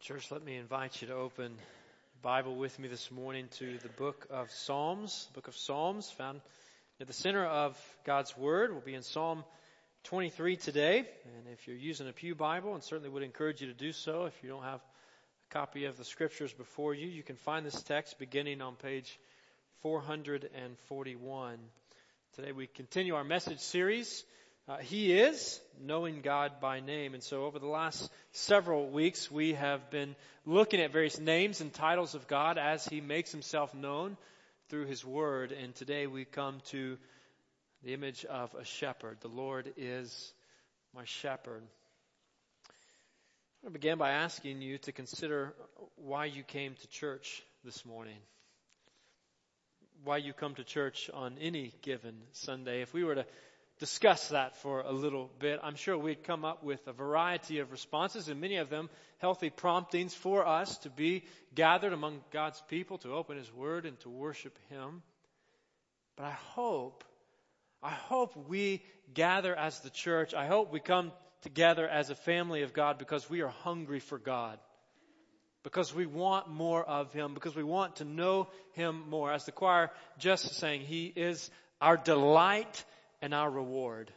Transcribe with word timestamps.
Church, 0.00 0.30
let 0.30 0.44
me 0.44 0.56
invite 0.56 1.02
you 1.02 1.08
to 1.08 1.14
open 1.14 1.52
the 1.56 2.22
Bible 2.22 2.54
with 2.54 2.78
me 2.78 2.86
this 2.86 3.10
morning 3.10 3.48
to 3.58 3.78
the 3.78 3.88
book 3.88 4.28
of 4.30 4.48
Psalms. 4.52 5.28
Book 5.34 5.48
of 5.48 5.56
Psalms 5.56 6.08
found 6.08 6.40
at 7.00 7.08
the 7.08 7.12
center 7.12 7.44
of 7.44 7.76
God's 8.04 8.36
Word. 8.38 8.70
We'll 8.70 8.80
be 8.80 8.94
in 8.94 9.02
Psalm 9.02 9.42
23 10.04 10.54
today. 10.54 10.98
And 10.98 11.52
if 11.52 11.66
you're 11.66 11.76
using 11.76 12.08
a 12.08 12.12
Pew 12.12 12.36
Bible, 12.36 12.74
and 12.74 12.82
certainly 12.84 13.10
would 13.10 13.24
encourage 13.24 13.60
you 13.60 13.66
to 13.66 13.74
do 13.74 13.90
so, 13.90 14.26
if 14.26 14.34
you 14.40 14.48
don't 14.48 14.62
have 14.62 14.78
a 14.80 15.52
copy 15.52 15.86
of 15.86 15.96
the 15.96 16.04
Scriptures 16.04 16.52
before 16.52 16.94
you, 16.94 17.08
you 17.08 17.24
can 17.24 17.36
find 17.36 17.66
this 17.66 17.82
text 17.82 18.20
beginning 18.20 18.62
on 18.62 18.76
page 18.76 19.18
441. 19.82 21.58
Today 22.36 22.52
we 22.52 22.68
continue 22.68 23.16
our 23.16 23.24
message 23.24 23.58
series 23.58 24.24
uh, 24.68 24.76
he 24.78 25.12
is 25.12 25.60
knowing 25.80 26.20
God 26.20 26.60
by 26.60 26.80
name. 26.80 27.14
And 27.14 27.22
so 27.22 27.44
over 27.44 27.58
the 27.58 27.66
last 27.66 28.10
several 28.32 28.88
weeks, 28.88 29.30
we 29.30 29.54
have 29.54 29.90
been 29.90 30.14
looking 30.44 30.80
at 30.80 30.92
various 30.92 31.18
names 31.18 31.60
and 31.60 31.72
titles 31.72 32.14
of 32.14 32.26
God 32.28 32.58
as 32.58 32.86
He 32.86 33.00
makes 33.00 33.32
Himself 33.32 33.74
known 33.74 34.16
through 34.68 34.86
His 34.86 35.04
Word. 35.04 35.52
And 35.52 35.74
today 35.74 36.06
we 36.06 36.24
come 36.24 36.60
to 36.66 36.98
the 37.82 37.94
image 37.94 38.24
of 38.24 38.54
a 38.54 38.64
shepherd. 38.64 39.18
The 39.20 39.28
Lord 39.28 39.72
is 39.76 40.32
my 40.94 41.04
shepherd. 41.04 41.62
To 43.64 43.70
begin 43.70 43.98
by 43.98 44.10
asking 44.10 44.62
you 44.62 44.78
to 44.78 44.92
consider 44.92 45.54
why 45.96 46.26
you 46.26 46.42
came 46.42 46.74
to 46.74 46.88
church 46.88 47.42
this 47.64 47.84
morning. 47.84 48.18
Why 50.04 50.18
you 50.18 50.32
come 50.32 50.54
to 50.56 50.64
church 50.64 51.10
on 51.12 51.36
any 51.40 51.72
given 51.82 52.14
Sunday. 52.32 52.82
If 52.82 52.94
we 52.94 53.02
were 53.02 53.16
to 53.16 53.26
discuss 53.78 54.28
that 54.28 54.56
for 54.56 54.80
a 54.80 54.92
little 54.92 55.30
bit, 55.38 55.60
I'm 55.62 55.76
sure 55.76 55.96
we'd 55.96 56.24
come 56.24 56.44
up 56.44 56.64
with 56.64 56.86
a 56.86 56.92
variety 56.92 57.60
of 57.60 57.70
responses, 57.70 58.28
and 58.28 58.40
many 58.40 58.56
of 58.56 58.70
them 58.70 58.90
healthy 59.18 59.50
promptings 59.50 60.14
for 60.14 60.46
us 60.46 60.78
to 60.78 60.90
be 60.90 61.24
gathered 61.54 61.92
among 61.92 62.20
God's 62.32 62.60
people, 62.68 62.98
to 62.98 63.14
open 63.14 63.36
His 63.36 63.52
Word, 63.52 63.86
and 63.86 63.98
to 64.00 64.08
worship 64.08 64.58
Him. 64.68 65.02
But 66.16 66.26
I 66.26 66.36
hope, 66.54 67.04
I 67.82 67.90
hope 67.90 68.36
we 68.48 68.82
gather 69.14 69.54
as 69.54 69.80
the 69.80 69.90
church. 69.90 70.34
I 70.34 70.46
hope 70.46 70.72
we 70.72 70.80
come 70.80 71.12
together 71.42 71.88
as 71.88 72.10
a 72.10 72.16
family 72.16 72.62
of 72.62 72.72
God 72.72 72.98
because 72.98 73.30
we 73.30 73.42
are 73.42 73.48
hungry 73.48 74.00
for 74.00 74.18
God. 74.18 74.58
Because 75.62 75.94
we 75.94 76.06
want 76.06 76.48
more 76.48 76.82
of 76.82 77.12
Him, 77.12 77.34
because 77.34 77.54
we 77.54 77.62
want 77.62 77.96
to 77.96 78.04
know 78.04 78.48
Him 78.72 79.04
more. 79.08 79.32
As 79.32 79.44
the 79.44 79.52
choir 79.52 79.90
just 80.18 80.54
saying, 80.54 80.80
He 80.82 81.06
is 81.06 81.50
our 81.80 81.96
delight 81.96 82.84
and 83.20 83.34
our 83.34 83.50
reward. 83.50 84.12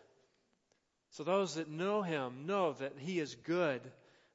So 1.12 1.24
those 1.24 1.56
that 1.56 1.70
know 1.70 2.02
Him 2.02 2.46
know 2.46 2.74
that 2.74 2.94
He 2.98 3.20
is 3.20 3.36
good. 3.36 3.82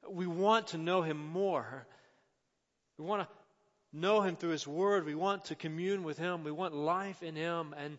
We 0.09 0.27
want 0.27 0.67
to 0.67 0.77
know 0.77 1.01
Him 1.01 1.17
more. 1.17 1.87
We 2.97 3.05
want 3.05 3.23
to 3.23 3.97
know 3.97 4.21
Him 4.21 4.35
through 4.35 4.51
His 4.51 4.67
Word. 4.67 5.05
We 5.05 5.15
want 5.15 5.45
to 5.45 5.55
commune 5.55 6.03
with 6.03 6.17
Him. 6.17 6.43
We 6.43 6.51
want 6.51 6.75
life 6.75 7.23
in 7.23 7.35
Him. 7.35 7.73
And 7.77 7.97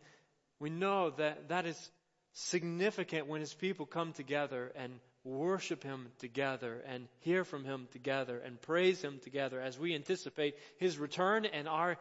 we 0.61 0.71
know 0.71 1.11
that 1.11 1.49
that 1.49 1.67
is 1.67 1.91
significant 2.33 3.27
when 3.27 3.41
His 3.41 3.55
people 3.55 3.87
come 3.87 4.13
together 4.13 4.73
and 4.77 4.93
worship 5.25 5.83
Him 5.83 6.09
together 6.21 6.83
and 6.87 7.09
hear 7.21 7.45
from 7.45 7.65
Him 7.65 7.89
together 7.93 8.39
and 8.39 8.61
praise 8.61 9.03
Him 9.03 9.19
together 9.25 9.61
as 9.61 9.79
we 9.79 9.95
anticipate 9.95 10.55
His 10.79 10.99
return 10.99 11.45
and 11.47 11.69
our 11.69 11.97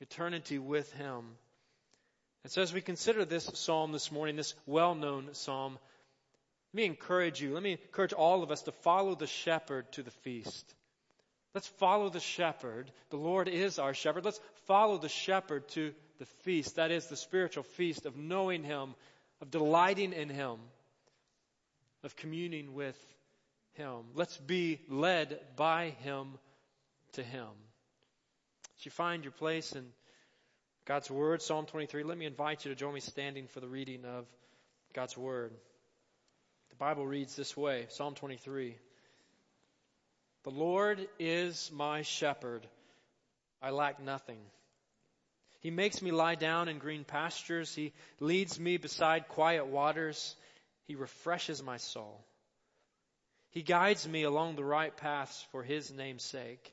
eternity 0.00 0.58
with 0.58 0.92
Him. 0.92 1.24
And 2.46 2.52
so 2.52 2.62
as 2.62 2.72
we 2.72 2.80
consider 2.80 3.24
this 3.24 3.50
psalm 3.54 3.90
this 3.90 4.12
morning, 4.12 4.36
this 4.36 4.54
well-known 4.66 5.30
psalm, 5.32 5.72
let 5.72 6.76
me 6.76 6.84
encourage 6.84 7.42
you, 7.42 7.52
let 7.52 7.62
me 7.64 7.72
encourage 7.72 8.12
all 8.12 8.44
of 8.44 8.52
us 8.52 8.62
to 8.62 8.70
follow 8.70 9.16
the 9.16 9.26
shepherd 9.26 9.90
to 9.94 10.04
the 10.04 10.12
feast. 10.12 10.72
Let's 11.54 11.66
follow 11.66 12.08
the 12.08 12.20
shepherd. 12.20 12.88
The 13.10 13.16
Lord 13.16 13.48
is 13.48 13.80
our 13.80 13.94
shepherd. 13.94 14.24
Let's 14.24 14.38
follow 14.68 14.96
the 14.96 15.08
shepherd 15.08 15.66
to 15.70 15.92
the 16.20 16.26
feast. 16.44 16.76
That 16.76 16.92
is 16.92 17.08
the 17.08 17.16
spiritual 17.16 17.64
feast 17.64 18.06
of 18.06 18.16
knowing 18.16 18.62
Him, 18.62 18.94
of 19.40 19.50
delighting 19.50 20.12
in 20.12 20.28
Him, 20.28 20.58
of 22.04 22.14
communing 22.14 22.74
with 22.74 22.96
Him. 23.72 24.02
Let's 24.14 24.36
be 24.36 24.78
led 24.88 25.40
by 25.56 25.96
Him 26.04 26.38
to 27.14 27.24
Him. 27.24 27.48
As 28.78 28.84
you 28.84 28.92
find 28.92 29.24
your 29.24 29.32
place 29.32 29.72
in 29.72 29.84
God's 30.86 31.10
Word, 31.10 31.42
Psalm 31.42 31.66
23. 31.66 32.04
Let 32.04 32.16
me 32.16 32.26
invite 32.26 32.64
you 32.64 32.70
to 32.70 32.76
join 32.76 32.94
me 32.94 33.00
standing 33.00 33.48
for 33.48 33.58
the 33.58 33.66
reading 33.66 34.04
of 34.04 34.24
God's 34.94 35.16
Word. 35.18 35.50
The 36.70 36.76
Bible 36.76 37.04
reads 37.04 37.34
this 37.34 37.56
way 37.56 37.86
Psalm 37.88 38.14
23. 38.14 38.76
The 40.44 40.50
Lord 40.50 41.08
is 41.18 41.72
my 41.74 42.02
shepherd. 42.02 42.64
I 43.60 43.70
lack 43.70 44.00
nothing. 44.00 44.38
He 45.58 45.72
makes 45.72 46.00
me 46.02 46.12
lie 46.12 46.36
down 46.36 46.68
in 46.68 46.78
green 46.78 47.02
pastures. 47.02 47.74
He 47.74 47.92
leads 48.20 48.60
me 48.60 48.76
beside 48.76 49.26
quiet 49.26 49.66
waters. 49.66 50.36
He 50.86 50.94
refreshes 50.94 51.64
my 51.64 51.78
soul. 51.78 52.24
He 53.50 53.62
guides 53.62 54.06
me 54.06 54.22
along 54.22 54.54
the 54.54 54.62
right 54.62 54.96
paths 54.96 55.44
for 55.50 55.64
his 55.64 55.90
name's 55.90 56.22
sake. 56.22 56.72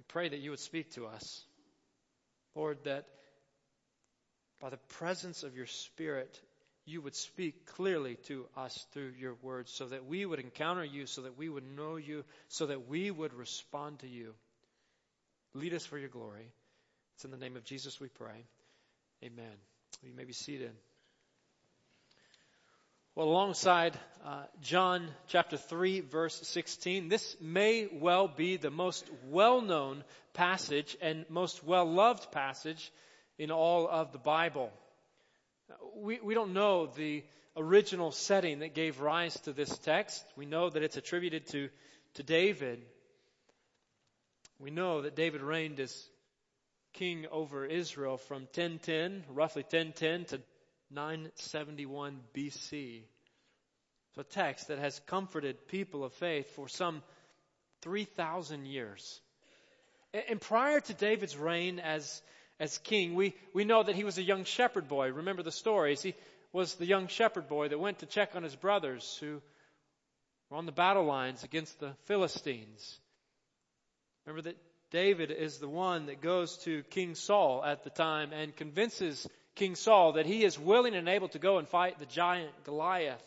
we 0.00 0.04
pray 0.08 0.30
that 0.30 0.38
you 0.38 0.48
would 0.48 0.60
speak 0.60 0.90
to 0.92 1.04
us. 1.04 1.44
Lord, 2.54 2.78
that 2.84 3.04
by 4.58 4.70
the 4.70 4.78
presence 4.96 5.42
of 5.42 5.54
your 5.54 5.66
Spirit, 5.66 6.40
you 6.86 7.02
would 7.02 7.14
speak 7.14 7.66
clearly 7.66 8.14
to 8.28 8.46
us 8.56 8.86
through 8.92 9.12
your 9.18 9.34
words 9.42 9.70
so 9.70 9.88
that 9.88 10.06
we 10.06 10.24
would 10.24 10.40
encounter 10.40 10.82
you, 10.82 11.04
so 11.04 11.20
that 11.20 11.36
we 11.36 11.50
would 11.50 11.76
know 11.76 11.96
you, 11.96 12.24
so 12.48 12.64
that 12.64 12.88
we 12.88 13.10
would 13.10 13.34
respond 13.34 13.98
to 13.98 14.08
you. 14.08 14.32
Lead 15.52 15.74
us 15.74 15.84
for 15.84 15.98
your 15.98 16.08
glory. 16.08 16.50
It's 17.16 17.26
in 17.26 17.30
the 17.30 17.36
name 17.36 17.56
of 17.56 17.64
Jesus 17.64 18.00
we 18.00 18.08
pray. 18.08 18.46
Amen. 19.22 19.52
You 20.02 20.14
may 20.16 20.24
be 20.24 20.32
seated. 20.32 20.72
Well, 23.20 23.28
alongside 23.28 23.98
uh, 24.24 24.44
John 24.62 25.06
chapter 25.26 25.58
3, 25.58 26.00
verse 26.00 26.40
16, 26.40 27.10
this 27.10 27.36
may 27.38 27.86
well 27.92 28.28
be 28.28 28.56
the 28.56 28.70
most 28.70 29.06
well 29.28 29.60
known 29.60 30.04
passage 30.32 30.96
and 31.02 31.26
most 31.28 31.62
well 31.62 31.84
loved 31.84 32.32
passage 32.32 32.90
in 33.38 33.50
all 33.50 33.86
of 33.86 34.12
the 34.12 34.18
Bible. 34.18 34.72
We, 35.98 36.18
we 36.20 36.32
don't 36.32 36.54
know 36.54 36.86
the 36.86 37.22
original 37.58 38.10
setting 38.10 38.60
that 38.60 38.74
gave 38.74 39.02
rise 39.02 39.38
to 39.40 39.52
this 39.52 39.76
text. 39.80 40.24
We 40.34 40.46
know 40.46 40.70
that 40.70 40.82
it's 40.82 40.96
attributed 40.96 41.46
to, 41.48 41.68
to 42.14 42.22
David. 42.22 42.80
We 44.58 44.70
know 44.70 45.02
that 45.02 45.14
David 45.14 45.42
reigned 45.42 45.78
as 45.78 46.08
king 46.94 47.26
over 47.30 47.66
Israel 47.66 48.16
from 48.16 48.44
1010, 48.54 49.24
roughly 49.28 49.62
1010 49.62 50.24
to 50.24 50.40
971 50.90 52.20
BC. 52.34 53.02
So 54.14 54.22
a 54.22 54.24
text 54.24 54.68
that 54.68 54.78
has 54.78 55.00
comforted 55.06 55.68
people 55.68 56.04
of 56.04 56.12
faith 56.14 56.50
for 56.56 56.68
some 56.68 57.02
3,000 57.82 58.66
years. 58.66 59.20
And 60.28 60.40
prior 60.40 60.80
to 60.80 60.94
David's 60.94 61.36
reign 61.36 61.78
as, 61.78 62.20
as 62.58 62.78
king, 62.78 63.14
we, 63.14 63.34
we 63.54 63.64
know 63.64 63.82
that 63.82 63.94
he 63.94 64.04
was 64.04 64.18
a 64.18 64.22
young 64.22 64.44
shepherd 64.44 64.88
boy. 64.88 65.12
Remember 65.12 65.44
the 65.44 65.52
stories. 65.52 66.02
He 66.02 66.14
was 66.52 66.74
the 66.74 66.86
young 66.86 67.06
shepherd 67.06 67.48
boy 67.48 67.68
that 67.68 67.78
went 67.78 68.00
to 68.00 68.06
check 68.06 68.34
on 68.34 68.42
his 68.42 68.56
brothers 68.56 69.16
who 69.20 69.40
were 70.50 70.56
on 70.56 70.66
the 70.66 70.72
battle 70.72 71.04
lines 71.04 71.44
against 71.44 71.78
the 71.78 71.92
Philistines. 72.06 72.98
Remember 74.26 74.42
that 74.42 74.56
David 74.90 75.30
is 75.30 75.58
the 75.58 75.68
one 75.68 76.06
that 76.06 76.20
goes 76.20 76.58
to 76.64 76.82
King 76.90 77.14
Saul 77.14 77.64
at 77.64 77.84
the 77.84 77.90
time 77.90 78.32
and 78.32 78.56
convinces 78.56 79.28
King 79.54 79.74
Saul 79.74 80.12
that 80.12 80.26
he 80.26 80.44
is 80.44 80.58
willing 80.58 80.94
and 80.94 81.08
able 81.08 81.28
to 81.28 81.38
go 81.38 81.58
and 81.58 81.68
fight 81.68 81.98
the 81.98 82.06
giant 82.06 82.52
Goliath. 82.64 83.22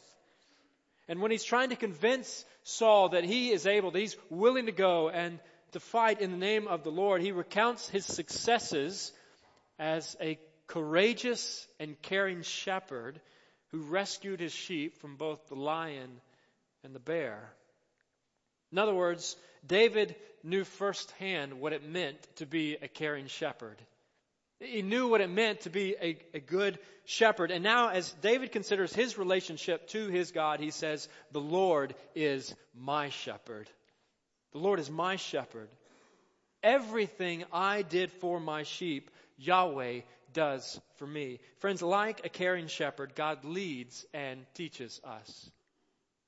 And 1.07 1.21
when 1.21 1.31
he's 1.31 1.43
trying 1.43 1.69
to 1.69 1.75
convince 1.75 2.45
Saul 2.63 3.09
that 3.09 3.23
he 3.23 3.51
is 3.51 3.67
able, 3.67 3.91
that 3.91 3.99
he's 3.99 4.15
willing 4.29 4.67
to 4.67 4.71
go 4.71 5.09
and 5.09 5.39
to 5.73 5.79
fight 5.79 6.21
in 6.21 6.31
the 6.31 6.37
name 6.37 6.67
of 6.67 6.83
the 6.83 6.91
Lord, 6.91 7.21
he 7.21 7.31
recounts 7.31 7.89
his 7.89 8.05
successes 8.05 9.11
as 9.77 10.15
a 10.21 10.39
courageous 10.67 11.67
and 11.79 12.01
caring 12.01 12.41
shepherd 12.41 13.19
who 13.71 13.81
rescued 13.81 14.39
his 14.39 14.53
sheep 14.53 14.97
from 14.99 15.17
both 15.17 15.47
the 15.47 15.55
lion 15.55 16.21
and 16.83 16.95
the 16.95 16.99
bear. 16.99 17.51
In 18.71 18.77
other 18.77 18.93
words, 18.93 19.35
David 19.65 20.15
knew 20.43 20.63
firsthand 20.63 21.59
what 21.59 21.73
it 21.73 21.87
meant 21.87 22.17
to 22.37 22.45
be 22.45 22.77
a 22.81 22.87
caring 22.87 23.27
shepherd. 23.27 23.77
He 24.63 24.81
knew 24.81 25.07
what 25.07 25.21
it 25.21 25.29
meant 25.29 25.61
to 25.61 25.69
be 25.69 25.95
a, 26.01 26.17
a, 26.33 26.39
good 26.39 26.79
shepherd. 27.05 27.51
And 27.51 27.63
now, 27.63 27.89
as 27.89 28.11
David 28.21 28.51
considers 28.51 28.93
his 28.93 29.17
relationship 29.17 29.87
to 29.89 30.07
his 30.07 30.31
God, 30.31 30.59
he 30.59 30.71
says, 30.71 31.07
The 31.31 31.41
Lord 31.41 31.95
is 32.15 32.53
my 32.73 33.09
shepherd. 33.09 33.69
The 34.53 34.59
Lord 34.59 34.79
is 34.79 34.89
my 34.89 35.17
shepherd. 35.17 35.69
Everything 36.61 37.43
I 37.51 37.81
did 37.81 38.11
for 38.11 38.39
my 38.39 38.63
sheep, 38.63 39.11
Yahweh 39.37 40.01
does 40.31 40.79
for 40.95 41.07
me. 41.07 41.39
Friends, 41.59 41.81
like 41.81 42.25
a 42.25 42.29
caring 42.29 42.67
shepherd, 42.67 43.15
God 43.15 43.43
leads 43.43 44.05
and 44.13 44.45
teaches 44.53 45.01
us. 45.03 45.51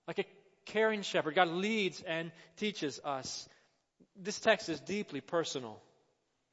Like 0.08 0.20
a 0.20 0.26
caring 0.66 1.02
shepherd, 1.02 1.36
God 1.36 1.48
leads 1.48 2.02
and 2.02 2.32
teaches 2.58 3.00
us. 3.04 3.48
This 4.16 4.40
text 4.40 4.70
is 4.70 4.80
deeply 4.80 5.22
personal. 5.22 5.82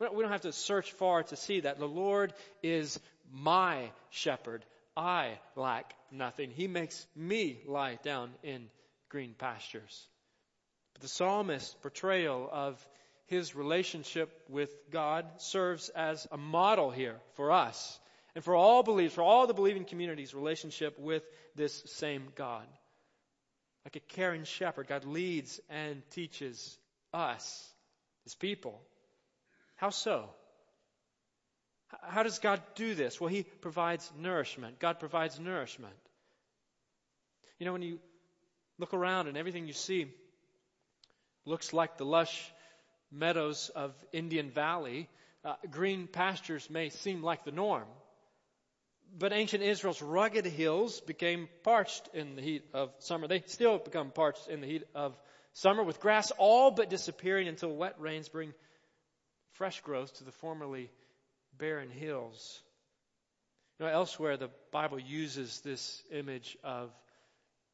We 0.00 0.22
don't 0.22 0.32
have 0.32 0.42
to 0.42 0.52
search 0.52 0.92
far 0.92 1.22
to 1.22 1.36
see 1.36 1.60
that. 1.60 1.78
The 1.78 1.86
Lord 1.86 2.32
is 2.62 2.98
my 3.32 3.90
shepherd. 4.10 4.64
I 4.96 5.38
lack 5.56 5.94
nothing. 6.10 6.50
He 6.50 6.66
makes 6.66 7.06
me 7.14 7.60
lie 7.66 7.98
down 8.02 8.30
in 8.42 8.68
green 9.08 9.34
pastures. 9.38 10.06
But 10.94 11.02
the 11.02 11.08
psalmist's 11.08 11.74
portrayal 11.82 12.48
of 12.50 12.84
his 13.26 13.54
relationship 13.54 14.30
with 14.48 14.70
God 14.90 15.24
serves 15.38 15.88
as 15.90 16.26
a 16.30 16.36
model 16.36 16.90
here 16.90 17.16
for 17.34 17.52
us 17.52 17.98
and 18.34 18.44
for 18.44 18.54
all 18.54 18.82
believers, 18.82 19.14
for 19.14 19.22
all 19.22 19.46
the 19.46 19.54
believing 19.54 19.84
communities' 19.84 20.34
relationship 20.34 20.98
with 20.98 21.22
this 21.54 21.82
same 21.86 22.28
God. 22.34 22.66
Like 23.84 23.96
a 23.96 24.00
caring 24.00 24.44
shepherd, 24.44 24.86
God 24.86 25.04
leads 25.04 25.60
and 25.68 26.02
teaches 26.10 26.78
us, 27.12 27.72
his 28.24 28.34
people. 28.34 28.80
How 29.82 29.90
so? 29.90 30.30
How 32.04 32.22
does 32.22 32.38
God 32.38 32.62
do 32.76 32.94
this? 32.94 33.20
Well, 33.20 33.30
He 33.30 33.42
provides 33.42 34.08
nourishment. 34.16 34.78
God 34.78 35.00
provides 35.00 35.40
nourishment. 35.40 35.96
You 37.58 37.66
know, 37.66 37.72
when 37.72 37.82
you 37.82 37.98
look 38.78 38.94
around 38.94 39.26
and 39.26 39.36
everything 39.36 39.66
you 39.66 39.72
see 39.72 40.06
looks 41.46 41.72
like 41.72 41.98
the 41.98 42.04
lush 42.04 42.48
meadows 43.10 43.72
of 43.74 43.92
Indian 44.12 44.50
Valley, 44.50 45.08
uh, 45.44 45.54
green 45.68 46.06
pastures 46.06 46.70
may 46.70 46.90
seem 46.90 47.20
like 47.20 47.44
the 47.44 47.50
norm. 47.50 47.88
But 49.18 49.32
ancient 49.32 49.64
Israel's 49.64 50.00
rugged 50.00 50.46
hills 50.46 51.00
became 51.00 51.48
parched 51.64 52.08
in 52.14 52.36
the 52.36 52.42
heat 52.42 52.62
of 52.72 52.92
summer. 53.00 53.26
They 53.26 53.42
still 53.46 53.78
become 53.78 54.12
parched 54.12 54.46
in 54.46 54.60
the 54.60 54.68
heat 54.68 54.84
of 54.94 55.18
summer, 55.54 55.82
with 55.82 55.98
grass 55.98 56.30
all 56.38 56.70
but 56.70 56.88
disappearing 56.88 57.48
until 57.48 57.74
wet 57.74 57.96
rains 57.98 58.28
bring 58.28 58.54
fresh 59.52 59.80
growth 59.80 60.14
to 60.18 60.24
the 60.24 60.32
formerly 60.32 60.90
barren 61.58 61.90
hills. 61.90 62.60
You 63.78 63.86
know, 63.86 63.92
elsewhere, 63.92 64.36
the 64.36 64.50
Bible 64.70 64.98
uses 64.98 65.60
this 65.60 66.02
image 66.10 66.56
of 66.62 66.90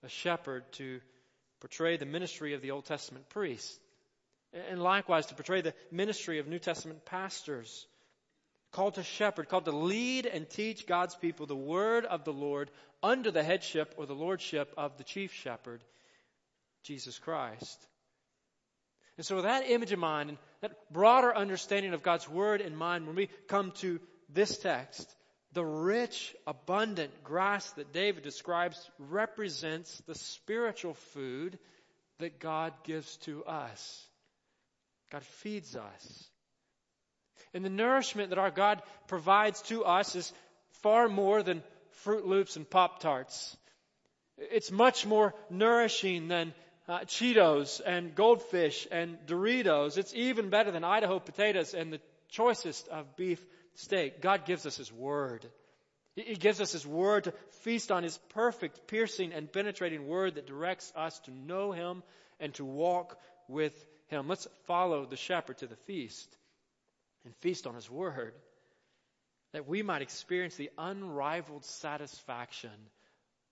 a 0.03 0.09
shepherd 0.09 0.65
to 0.73 1.01
portray 1.61 1.97
the 1.97 2.07
ministry 2.07 2.55
of 2.55 2.63
the 2.63 2.71
Old 2.71 2.85
Testament 2.85 3.29
priest, 3.29 3.81
and 4.71 4.83
likewise 4.83 5.27
to 5.27 5.35
portray 5.35 5.61
the 5.61 5.75
ministry 5.91 6.39
of 6.39 6.47
New 6.47 6.59
Testament 6.59 7.05
pastors 7.05 7.87
called 8.71 8.95
to 8.95 9.03
shepherd, 9.03 9.49
called 9.49 9.65
to 9.65 9.73
lead 9.73 10.27
and 10.27 10.49
teach 10.49 10.87
God's 10.87 11.15
people 11.15 11.47
the 11.47 11.57
word 11.57 12.05
of 12.05 12.25
the 12.25 12.33
Lord 12.33 12.71
under 13.03 13.31
the 13.31 13.43
headship 13.43 13.95
or 13.97 14.07
the 14.07 14.15
lordship 14.15 14.73
of 14.77 14.97
the 14.99 15.05
chief 15.05 15.33
shepherd, 15.33 15.83
Jesus 16.83 17.19
Christ. 17.19 17.87
And 19.17 19.27
so 19.27 19.37
with 19.37 19.45
that 19.45 19.69
image 19.69 19.93
in 19.93 19.99
mind 19.99 20.37
that 20.61 20.73
broader 20.93 21.35
understanding 21.35 21.95
of 21.95 22.03
God's 22.03 22.29
word 22.29 22.61
in 22.61 22.75
mind, 22.75 23.07
when 23.07 23.17
we 23.17 23.29
come 23.49 23.73
to 23.77 24.01
this 24.29 24.59
text, 24.59 25.15
the 25.53 25.65
rich, 25.65 26.35
abundant 26.47 27.25
grass 27.25 27.71
that 27.73 27.93
David 27.93 28.23
describes 28.23 28.91
represents 28.99 30.03
the 30.07 30.15
spiritual 30.15 30.95
food 30.95 31.59
that 32.19 32.39
God 32.39 32.73
gives 32.85 33.17
to 33.19 33.45
us. 33.45 34.07
God 35.11 35.23
feeds 35.23 35.75
us. 35.77 36.29
And 37.55 37.65
the 37.65 37.71
nourishment 37.71 38.31
that 38.31 38.39
our 38.39 38.51
God 38.51 38.83
provides 39.07 39.63
to 39.63 39.85
us 39.85 40.15
is 40.15 40.33
far 40.83 41.09
more 41.09 41.43
than 41.43 41.63
Froot 42.05 42.27
Loops 42.27 42.57
and 42.57 42.69
Pop 42.69 43.01
Tarts. 43.01 43.57
It's 44.37 44.71
much 44.71 45.07
more 45.07 45.35
nourishing 45.51 46.29
than 46.29 46.53
uh, 46.88 47.00
Cheetos 47.00 47.81
and 47.85 48.14
Goldfish 48.14 48.88
and 48.90 49.19
Doritos. 49.26 49.99
It's 49.99 50.14
even 50.14 50.49
better 50.49 50.70
than 50.70 50.85
Idaho 50.85 51.19
potatoes 51.19 51.75
and 51.75 51.93
the 51.93 52.00
choicest 52.31 52.88
of 52.88 53.17
beef 53.17 53.44
steak. 53.75 54.20
God 54.23 54.46
gives 54.46 54.67
us 54.67 54.76
His 54.76 54.93
Word. 54.93 55.46
He 56.17 56.35
gives 56.35 56.61
us 56.61 56.73
His 56.73 56.87
Word 56.87 57.25
to 57.25 57.35
feast 57.62 57.93
on 57.93 58.02
His 58.02 58.19
perfect, 58.31 58.87
piercing, 58.87 59.32
and 59.32 59.52
penetrating 59.52 60.08
Word 60.08 60.37
that 60.37 60.46
directs 60.46 60.93
us 60.96 61.19
to 61.20 61.31
know 61.31 61.73
Him 61.73 62.02
and 62.40 62.55
to 62.55 62.64
walk 62.64 63.19
with 63.49 63.75
Him. 64.08 64.26
Let's 64.26 64.49
follow 64.67 65.05
the 65.05 65.17
shepherd 65.17 65.58
to 65.58 65.67
the 65.67 65.76
feast 65.87 66.35
and 67.25 67.35
feast 67.37 67.67
on 67.67 67.75
His 67.75 67.90
Word, 67.90 68.32
that 69.52 69.69
we 69.69 69.82
might 69.82 70.02
experience 70.02 70.56
the 70.56 70.70
unrivaled 70.79 71.64
satisfaction 71.64 72.70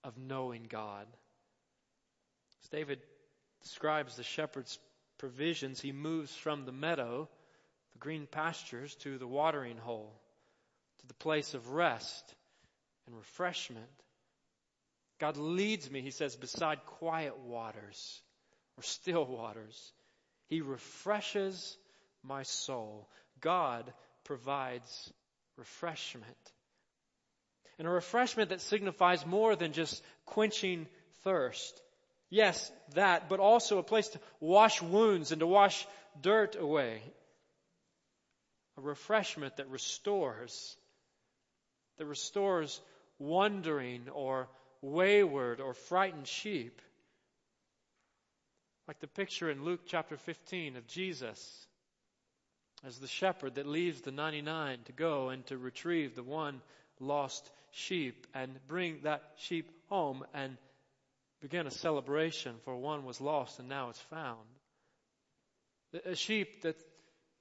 of 0.03 0.17
knowing 0.17 0.65
God. 0.67 1.05
As 2.63 2.69
David 2.69 2.99
describes 3.61 4.15
the 4.15 4.23
shepherd's 4.23 4.79
provisions, 5.17 5.81
he 5.81 5.91
moves 5.91 6.33
from 6.35 6.65
the 6.65 6.71
meadow, 6.71 7.27
the 7.93 7.99
green 7.99 8.27
pastures, 8.27 8.95
to 8.95 9.17
the 9.17 9.27
watering 9.27 9.77
hole, 9.77 10.13
to 10.99 11.07
the 11.07 11.13
place 11.13 11.53
of 11.53 11.71
rest 11.71 12.35
and 13.05 13.15
refreshment. 13.15 13.85
God 15.19 15.37
leads 15.37 15.89
me, 15.89 16.01
he 16.01 16.11
says, 16.11 16.35
beside 16.35 16.85
quiet 16.85 17.39
waters 17.39 18.21
or 18.77 18.83
still 18.83 19.25
waters. 19.25 19.91
He 20.47 20.61
refreshes 20.61 21.77
my 22.23 22.43
soul. 22.43 23.09
God 23.41 23.91
provides 24.23 25.11
refreshment. 25.57 26.25
And 27.79 27.87
a 27.87 27.91
refreshment 27.91 28.49
that 28.49 28.61
signifies 28.61 29.25
more 29.25 29.55
than 29.55 29.73
just 29.73 30.01
quenching 30.25 30.87
thirst. 31.23 31.81
Yes, 32.29 32.71
that, 32.93 33.29
but 33.29 33.39
also 33.39 33.77
a 33.77 33.83
place 33.83 34.09
to 34.09 34.19
wash 34.39 34.81
wounds 34.81 35.31
and 35.31 35.39
to 35.39 35.47
wash 35.47 35.85
dirt 36.21 36.55
away. 36.55 37.01
A 38.77 38.81
refreshment 38.81 39.57
that 39.57 39.69
restores, 39.69 40.75
that 41.97 42.05
restores 42.05 42.79
wandering 43.17 44.09
or 44.11 44.49
wayward 44.81 45.61
or 45.61 45.73
frightened 45.73 46.27
sheep. 46.27 46.81
Like 48.87 48.99
the 48.99 49.07
picture 49.07 49.49
in 49.49 49.63
Luke 49.63 49.81
chapter 49.85 50.17
15 50.17 50.75
of 50.75 50.87
Jesus 50.87 51.65
as 52.85 52.99
the 52.99 53.07
shepherd 53.07 53.55
that 53.55 53.67
leaves 53.67 54.01
the 54.01 54.11
99 54.11 54.79
to 54.85 54.91
go 54.91 55.29
and 55.29 55.45
to 55.47 55.57
retrieve 55.57 56.15
the 56.15 56.23
one 56.23 56.61
lost 56.99 57.49
sheep 57.71 58.27
and 58.33 58.59
bring 58.67 58.99
that 59.03 59.23
sheep 59.37 59.69
home 59.89 60.23
and 60.33 60.57
begin 61.41 61.67
a 61.67 61.71
celebration 61.71 62.55
for 62.65 62.75
one 62.75 63.05
was 63.05 63.21
lost 63.21 63.59
and 63.59 63.69
now 63.69 63.89
it's 63.89 63.99
found. 63.99 64.47
A 66.05 66.15
sheep 66.15 66.61
that 66.63 66.75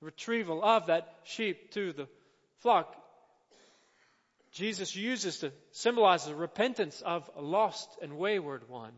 retrieval 0.01 0.63
of 0.63 0.87
that 0.87 1.13
sheep 1.25 1.73
to 1.73 1.93
the 1.93 2.09
flock 2.59 2.95
Jesus 4.57 4.97
uses 4.97 5.41
to 5.41 5.53
symbolize 5.73 6.25
the 6.25 6.35
repentance 6.35 7.03
of 7.03 7.29
a 7.37 7.43
lost 7.43 7.89
and 8.01 8.17
wayward 8.17 8.69
one. 8.71 8.93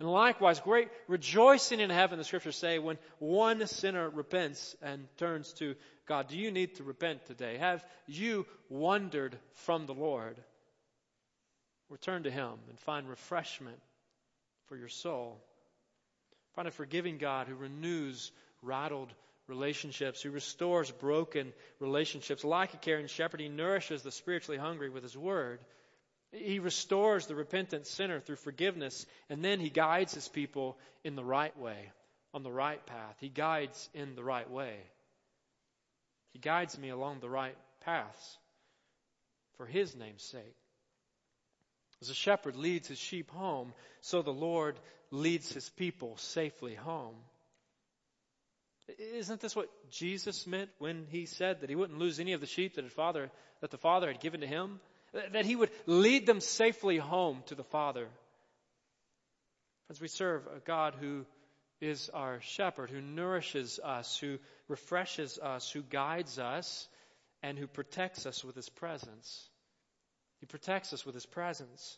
And 0.00 0.10
likewise, 0.10 0.58
great 0.58 0.88
rejoicing 1.06 1.78
in 1.78 1.90
heaven, 1.90 2.18
the 2.18 2.24
scriptures 2.24 2.56
say, 2.56 2.80
when 2.80 2.98
one 3.20 3.64
sinner 3.68 4.10
repents 4.10 4.74
and 4.82 5.06
turns 5.16 5.52
to 5.54 5.76
God. 6.08 6.26
Do 6.26 6.36
you 6.36 6.50
need 6.50 6.74
to 6.76 6.82
repent 6.82 7.24
today? 7.26 7.56
Have 7.58 7.84
you 8.08 8.44
wandered 8.68 9.38
from 9.54 9.86
the 9.86 9.94
Lord? 9.94 10.36
Return 11.92 12.22
to 12.22 12.30
Him 12.30 12.54
and 12.70 12.78
find 12.80 13.06
refreshment 13.06 13.78
for 14.66 14.76
your 14.76 14.88
soul. 14.88 15.38
Find 16.54 16.66
a 16.66 16.70
forgiving 16.70 17.18
God 17.18 17.48
who 17.48 17.54
renews 17.54 18.32
rattled 18.62 19.12
relationships, 19.46 20.22
who 20.22 20.30
restores 20.30 20.90
broken 20.90 21.52
relationships. 21.80 22.44
Like 22.44 22.72
a 22.72 22.78
caring 22.78 23.08
shepherd, 23.08 23.40
He 23.40 23.48
nourishes 23.48 24.02
the 24.02 24.10
spiritually 24.10 24.58
hungry 24.58 24.88
with 24.88 25.02
His 25.02 25.16
Word. 25.16 25.60
He 26.32 26.60
restores 26.60 27.26
the 27.26 27.34
repentant 27.34 27.86
sinner 27.86 28.20
through 28.20 28.36
forgiveness, 28.36 29.04
and 29.28 29.44
then 29.44 29.60
he 29.60 29.68
guides 29.68 30.14
his 30.14 30.28
people 30.28 30.78
in 31.04 31.14
the 31.14 31.24
right 31.24 31.54
way, 31.58 31.92
on 32.32 32.42
the 32.42 32.50
right 32.50 32.84
path. 32.86 33.16
He 33.20 33.28
guides 33.28 33.90
in 33.92 34.14
the 34.14 34.24
right 34.24 34.50
way. 34.50 34.78
He 36.32 36.38
guides 36.38 36.78
me 36.78 36.88
along 36.88 37.20
the 37.20 37.28
right 37.28 37.56
paths 37.82 38.38
for 39.58 39.66
his 39.66 39.94
name's 39.94 40.22
sake. 40.22 40.56
As 42.02 42.10
a 42.10 42.14
shepherd 42.14 42.56
leads 42.56 42.88
his 42.88 42.98
sheep 42.98 43.30
home, 43.30 43.72
so 44.00 44.22
the 44.22 44.32
Lord 44.32 44.76
leads 45.12 45.52
his 45.52 45.70
people 45.70 46.16
safely 46.16 46.74
home. 46.74 47.14
Isn't 48.98 49.40
this 49.40 49.54
what 49.54 49.68
Jesus 49.88 50.44
meant 50.44 50.70
when 50.78 51.06
he 51.10 51.26
said 51.26 51.60
that 51.60 51.70
he 51.70 51.76
wouldn't 51.76 52.00
lose 52.00 52.18
any 52.18 52.32
of 52.32 52.40
the 52.40 52.46
sheep 52.48 52.74
that, 52.74 52.90
father, 52.90 53.30
that 53.60 53.70
the 53.70 53.78
Father 53.78 54.08
had 54.08 54.18
given 54.18 54.40
to 54.40 54.48
him? 54.48 54.80
That 55.32 55.46
he 55.46 55.54
would 55.54 55.70
lead 55.86 56.26
them 56.26 56.40
safely 56.40 56.96
home 56.96 57.44
to 57.46 57.54
the 57.54 57.62
Father. 57.62 58.08
As 59.88 60.00
we 60.00 60.08
serve 60.08 60.42
a 60.48 60.58
God 60.58 60.96
who 60.98 61.24
is 61.80 62.10
our 62.12 62.40
shepherd, 62.40 62.90
who 62.90 63.00
nourishes 63.00 63.78
us, 63.78 64.18
who 64.18 64.38
refreshes 64.66 65.38
us, 65.38 65.70
who 65.70 65.82
guides 65.82 66.40
us, 66.40 66.88
and 67.44 67.56
who 67.56 67.68
protects 67.68 68.26
us 68.26 68.42
with 68.42 68.56
his 68.56 68.68
presence. 68.70 69.48
He 70.42 70.46
protects 70.46 70.92
us 70.92 71.06
with 71.06 71.14
his 71.14 71.24
presence. 71.24 71.96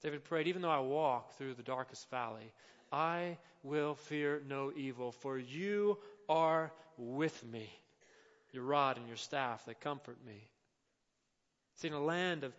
David 0.00 0.22
prayed, 0.22 0.46
even 0.46 0.62
though 0.62 0.70
I 0.70 0.78
walk 0.78 1.32
through 1.32 1.54
the 1.54 1.64
darkest 1.64 2.08
valley, 2.08 2.52
I 2.92 3.36
will 3.64 3.96
fear 3.96 4.40
no 4.46 4.70
evil, 4.76 5.10
for 5.10 5.36
you 5.36 5.98
are 6.28 6.70
with 6.96 7.44
me. 7.44 7.68
Your 8.52 8.62
rod 8.62 8.96
and 8.96 9.08
your 9.08 9.16
staff, 9.16 9.64
they 9.66 9.74
comfort 9.74 10.18
me. 10.24 10.46
See, 11.78 11.88
in 11.88 11.94
a 11.94 12.00
land 12.00 12.44
of 12.44 12.54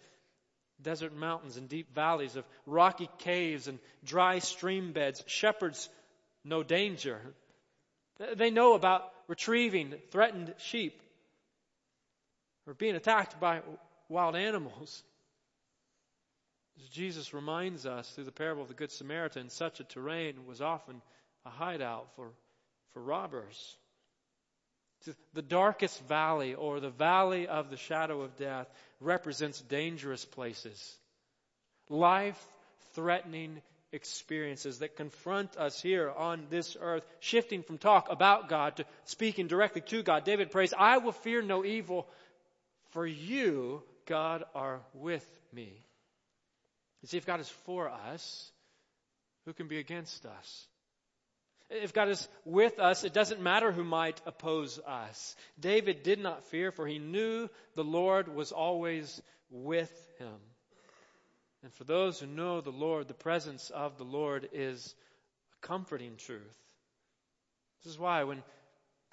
desert 0.81 1.15
mountains 1.15 1.55
and 1.55 1.69
deep 1.69 1.95
valleys, 1.95 2.35
of 2.35 2.43
rocky 2.65 3.09
caves 3.19 3.69
and 3.69 3.79
dry 4.03 4.39
stream 4.39 4.91
beds, 4.91 5.23
shepherds 5.27 5.87
know 6.43 6.61
danger. 6.61 7.21
They 8.35 8.49
know 8.49 8.73
about 8.73 9.09
retrieving 9.29 9.95
threatened 10.11 10.55
sheep 10.57 11.01
or 12.67 12.73
being 12.73 12.95
attacked 12.95 13.39
by 13.39 13.61
wild 14.09 14.35
animals. 14.35 15.03
As 16.81 16.89
Jesus 16.89 17.33
reminds 17.33 17.85
us 17.85 18.09
through 18.09 18.23
the 18.23 18.31
parable 18.31 18.63
of 18.63 18.67
the 18.67 18.73
Good 18.73 18.91
Samaritan, 18.91 19.49
such 19.49 19.79
a 19.79 19.83
terrain 19.83 20.45
was 20.45 20.61
often 20.61 21.01
a 21.45 21.49
hideout 21.49 22.07
for, 22.15 22.29
for 22.93 23.01
robbers. 23.01 23.77
The 25.33 25.41
darkest 25.41 26.01
valley 26.07 26.55
or 26.55 26.79
the 26.79 26.89
valley 26.89 27.47
of 27.47 27.69
the 27.69 27.77
shadow 27.77 28.21
of 28.21 28.35
death 28.35 28.67
represents 28.99 29.61
dangerous 29.61 30.25
places, 30.25 30.97
life 31.89 32.41
threatening 32.93 33.61
experiences 33.91 34.79
that 34.79 34.97
confront 34.97 35.55
us 35.57 35.81
here 35.81 36.11
on 36.11 36.45
this 36.49 36.75
earth, 36.79 37.03
shifting 37.21 37.63
from 37.63 37.77
talk 37.77 38.07
about 38.11 38.49
God 38.49 38.75
to 38.77 38.85
speaking 39.05 39.47
directly 39.47 39.81
to 39.81 40.03
God. 40.03 40.25
David 40.25 40.51
prays, 40.51 40.73
I 40.77 40.97
will 40.97 41.13
fear 41.13 41.41
no 41.41 41.63
evil, 41.63 42.07
for 42.91 43.05
you, 43.05 43.83
God, 44.09 44.43
are 44.53 44.81
with 44.93 45.25
me. 45.53 45.71
You 47.01 47.07
see, 47.07 47.17
if 47.17 47.25
God 47.25 47.39
is 47.39 47.49
for 47.65 47.89
us, 47.89 48.51
who 49.45 49.53
can 49.53 49.67
be 49.67 49.77
against 49.77 50.25
us? 50.25 50.67
If 51.69 51.93
God 51.93 52.09
is 52.09 52.27
with 52.45 52.79
us, 52.79 53.03
it 53.03 53.13
doesn't 53.13 53.41
matter 53.41 53.71
who 53.71 53.83
might 53.83 54.19
oppose 54.25 54.79
us. 54.85 55.35
David 55.59 56.03
did 56.03 56.19
not 56.19 56.43
fear, 56.45 56.71
for 56.71 56.87
he 56.87 56.97
knew 56.97 57.47
the 57.75 57.83
Lord 57.83 58.27
was 58.27 58.51
always 58.51 59.21
with 59.51 59.91
him. 60.17 60.35
And 61.63 61.71
for 61.73 61.83
those 61.83 62.19
who 62.19 62.25
know 62.25 62.61
the 62.61 62.71
Lord, 62.71 63.07
the 63.07 63.13
presence 63.13 63.69
of 63.69 63.97
the 63.97 64.03
Lord 64.03 64.49
is 64.51 64.95
a 65.53 65.67
comforting 65.67 66.15
truth. 66.17 66.57
This 67.83 67.93
is 67.93 67.99
why 67.99 68.23
when 68.23 68.41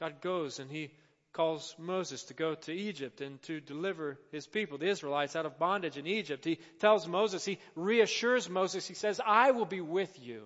God 0.00 0.20
goes 0.20 0.58
and 0.58 0.70
he 0.70 0.90
calls 1.36 1.74
Moses 1.78 2.22
to 2.24 2.34
go 2.34 2.54
to 2.54 2.72
Egypt 2.72 3.20
and 3.20 3.40
to 3.42 3.60
deliver 3.60 4.18
his 4.32 4.46
people, 4.46 4.78
the 4.78 4.88
Israelites, 4.88 5.36
out 5.36 5.44
of 5.44 5.58
bondage 5.58 5.98
in 5.98 6.06
Egypt, 6.06 6.46
he 6.46 6.58
tells 6.78 7.06
Moses, 7.06 7.44
he 7.44 7.58
reassures 7.74 8.48
Moses, 8.48 8.88
he 8.88 8.94
says, 8.94 9.20
I 9.24 9.50
will 9.50 9.66
be 9.66 9.82
with 9.82 10.18
you. 10.18 10.44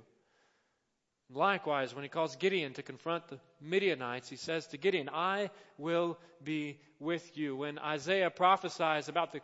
Likewise, 1.33 1.95
when 1.95 2.03
he 2.03 2.09
calls 2.09 2.35
Gideon 2.35 2.73
to 2.75 2.83
confront 2.83 3.29
the 3.29 3.39
Midianites, 3.61 4.29
he 4.29 4.35
says 4.35 4.67
to 4.69 4.79
Gideon, 4.79 5.09
I 5.09 5.51
will 5.79 6.19
be 6.43 6.81
with 6.99 7.37
you. 7.39 7.55
When 7.55 7.79
Isaiah 7.79 8.31
prophesies 8.31 9.09
about 9.09 9.33
the, 9.33 9.41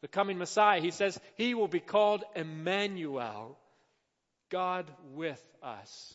the 0.00 0.08
coming 0.08 0.38
Messiah, 0.38 0.80
he 0.80 0.92
says 0.92 1.20
he 1.34 1.54
will 1.54 1.68
be 1.68 1.80
called 1.80 2.24
Emmanuel, 2.34 3.58
God 4.50 4.90
with 5.12 5.42
us. 5.62 6.14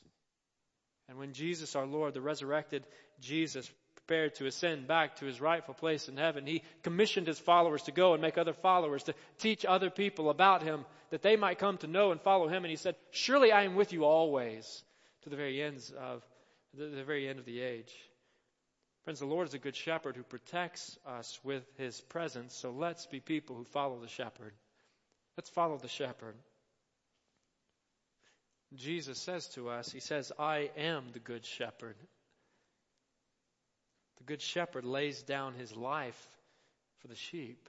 And 1.07 1.19
when 1.19 1.33
Jesus, 1.33 1.75
our 1.75 1.85
Lord, 1.85 2.15
the 2.15 2.21
resurrected 2.21 2.83
Jesus, 3.19 3.69
prepared 4.07 4.35
to 4.35 4.45
ascend 4.45 4.87
back 4.87 5.15
to 5.15 5.25
his 5.25 5.39
rightful 5.39 5.73
place 5.73 6.09
in 6.09 6.17
heaven, 6.17 6.45
he 6.45 6.63
commissioned 6.83 7.27
his 7.27 7.39
followers 7.39 7.83
to 7.83 7.91
go 7.91 8.13
and 8.13 8.21
make 8.21 8.37
other 8.37 8.53
followers, 8.53 9.03
to 9.03 9.13
teach 9.39 9.65
other 9.65 9.89
people 9.89 10.29
about 10.29 10.63
him, 10.63 10.85
that 11.11 11.21
they 11.21 11.35
might 11.35 11.59
come 11.59 11.77
to 11.77 11.87
know 11.87 12.11
and 12.11 12.21
follow 12.21 12.47
him. 12.47 12.63
And 12.63 12.69
he 12.69 12.75
said, 12.75 12.95
Surely 13.11 13.51
I 13.51 13.63
am 13.63 13.75
with 13.75 13.93
you 13.93 14.05
always 14.05 14.83
to 15.23 15.29
the 15.29 15.35
very 15.35 15.61
ends 15.61 15.91
of 15.91 16.23
the, 16.73 16.85
the 16.85 17.03
very 17.03 17.27
end 17.27 17.39
of 17.39 17.45
the 17.45 17.61
age. 17.61 17.93
Friends, 19.03 19.19
the 19.19 19.25
Lord 19.25 19.47
is 19.47 19.53
a 19.53 19.59
good 19.59 19.75
shepherd 19.75 20.15
who 20.15 20.23
protects 20.23 20.97
us 21.05 21.39
with 21.43 21.63
his 21.77 21.99
presence, 22.01 22.53
so 22.53 22.71
let's 22.71 23.07
be 23.07 23.19
people 23.19 23.55
who 23.55 23.63
follow 23.63 23.99
the 23.99 24.07
shepherd. 24.07 24.53
Let's 25.37 25.49
follow 25.49 25.77
the 25.77 25.87
shepherd. 25.87 26.35
Jesus 28.75 29.19
says 29.19 29.47
to 29.49 29.69
us, 29.69 29.91
He 29.91 29.99
says, 29.99 30.31
I 30.37 30.69
am 30.77 31.05
the 31.13 31.19
good 31.19 31.45
shepherd. 31.45 31.95
The 34.21 34.33
good 34.33 34.41
shepherd 34.43 34.85
lays 34.85 35.23
down 35.23 35.55
his 35.55 35.75
life 35.75 36.27
for 36.99 37.07
the 37.07 37.15
sheep. 37.15 37.67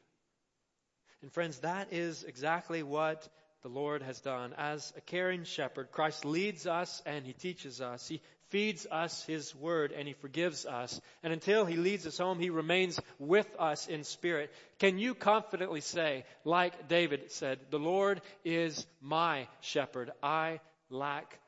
And 1.23 1.33
friends, 1.33 1.61
that 1.61 1.95
is 1.95 2.25
exactly 2.25 2.83
what 2.83 3.27
the 3.63 3.71
Lord 3.71 4.03
has 4.03 4.21
done. 4.21 4.53
As 4.59 4.93
a 4.95 5.01
caring 5.01 5.45
shepherd, 5.45 5.91
Christ 5.93 6.27
leads 6.27 6.67
us 6.67 7.01
and 7.07 7.25
he 7.25 7.33
teaches 7.33 7.81
us. 7.81 8.07
He 8.07 8.21
feeds 8.51 8.87
us 8.91 9.25
his 9.25 9.55
word 9.55 9.93
and 9.93 10.07
he 10.07 10.13
forgives 10.13 10.67
us. 10.67 11.01
And 11.23 11.33
until 11.33 11.65
he 11.65 11.77
leads 11.77 12.07
us 12.07 12.19
home, 12.19 12.39
he 12.39 12.51
remains 12.51 13.01
with 13.19 13.49
us 13.59 13.87
in 13.87 14.05
spirit. 14.05 14.53
Can 14.79 14.99
you 14.99 15.15
confidently 15.15 15.81
say, 15.81 16.27
like 16.45 16.87
David 16.87 17.33
said, 17.33 17.61
the 17.71 17.79
Lord 17.79 18.21
is 18.45 18.87
my 19.01 19.49
shepherd. 19.63 20.11
I 20.23 20.61
lack 20.91 21.39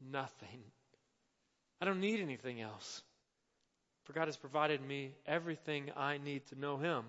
nothing. 0.00 0.64
I 1.80 1.84
don't 1.84 2.00
need 2.00 2.18
anything 2.18 2.60
else. 2.60 3.02
For 4.10 4.14
God 4.14 4.26
has 4.26 4.36
provided 4.36 4.82
me 4.82 5.12
everything 5.24 5.92
I 5.96 6.18
need 6.18 6.44
to 6.48 6.58
know 6.58 6.76
him 6.76 7.04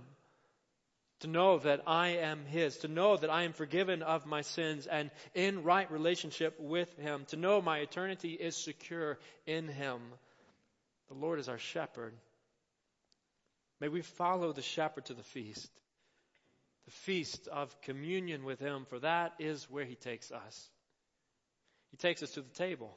to 1.21 1.27
know 1.27 1.57
that 1.59 1.81
I 1.87 2.09
am 2.17 2.45
His, 2.45 2.77
to 2.77 2.87
know 2.87 3.17
that 3.17 3.29
I 3.29 3.43
am 3.43 3.53
forgiven 3.53 4.03
of 4.03 4.25
my 4.25 4.41
sins 4.41 4.87
and 4.87 5.09
in 5.33 5.63
right 5.63 5.89
relationship 5.91 6.59
with 6.59 6.95
Him, 6.97 7.25
to 7.29 7.37
know 7.37 7.61
my 7.61 7.77
eternity 7.77 8.31
is 8.33 8.55
secure 8.55 9.19
in 9.45 9.67
Him. 9.67 9.99
The 11.09 11.13
Lord 11.13 11.39
is 11.39 11.49
our 11.49 11.59
shepherd. 11.59 12.13
May 13.79 13.87
we 13.87 14.01
follow 14.01 14.51
the 14.51 14.61
shepherd 14.61 15.05
to 15.05 15.13
the 15.13 15.23
feast, 15.23 15.71
the 16.85 16.91
feast 16.91 17.47
of 17.47 17.81
communion 17.81 18.43
with 18.43 18.59
Him, 18.59 18.85
for 18.89 18.99
that 18.99 19.33
is 19.39 19.69
where 19.69 19.85
He 19.85 19.95
takes 19.95 20.31
us. 20.31 20.69
He 21.91 21.97
takes 21.97 22.23
us 22.23 22.31
to 22.31 22.41
the 22.41 22.49
table. 22.49 22.95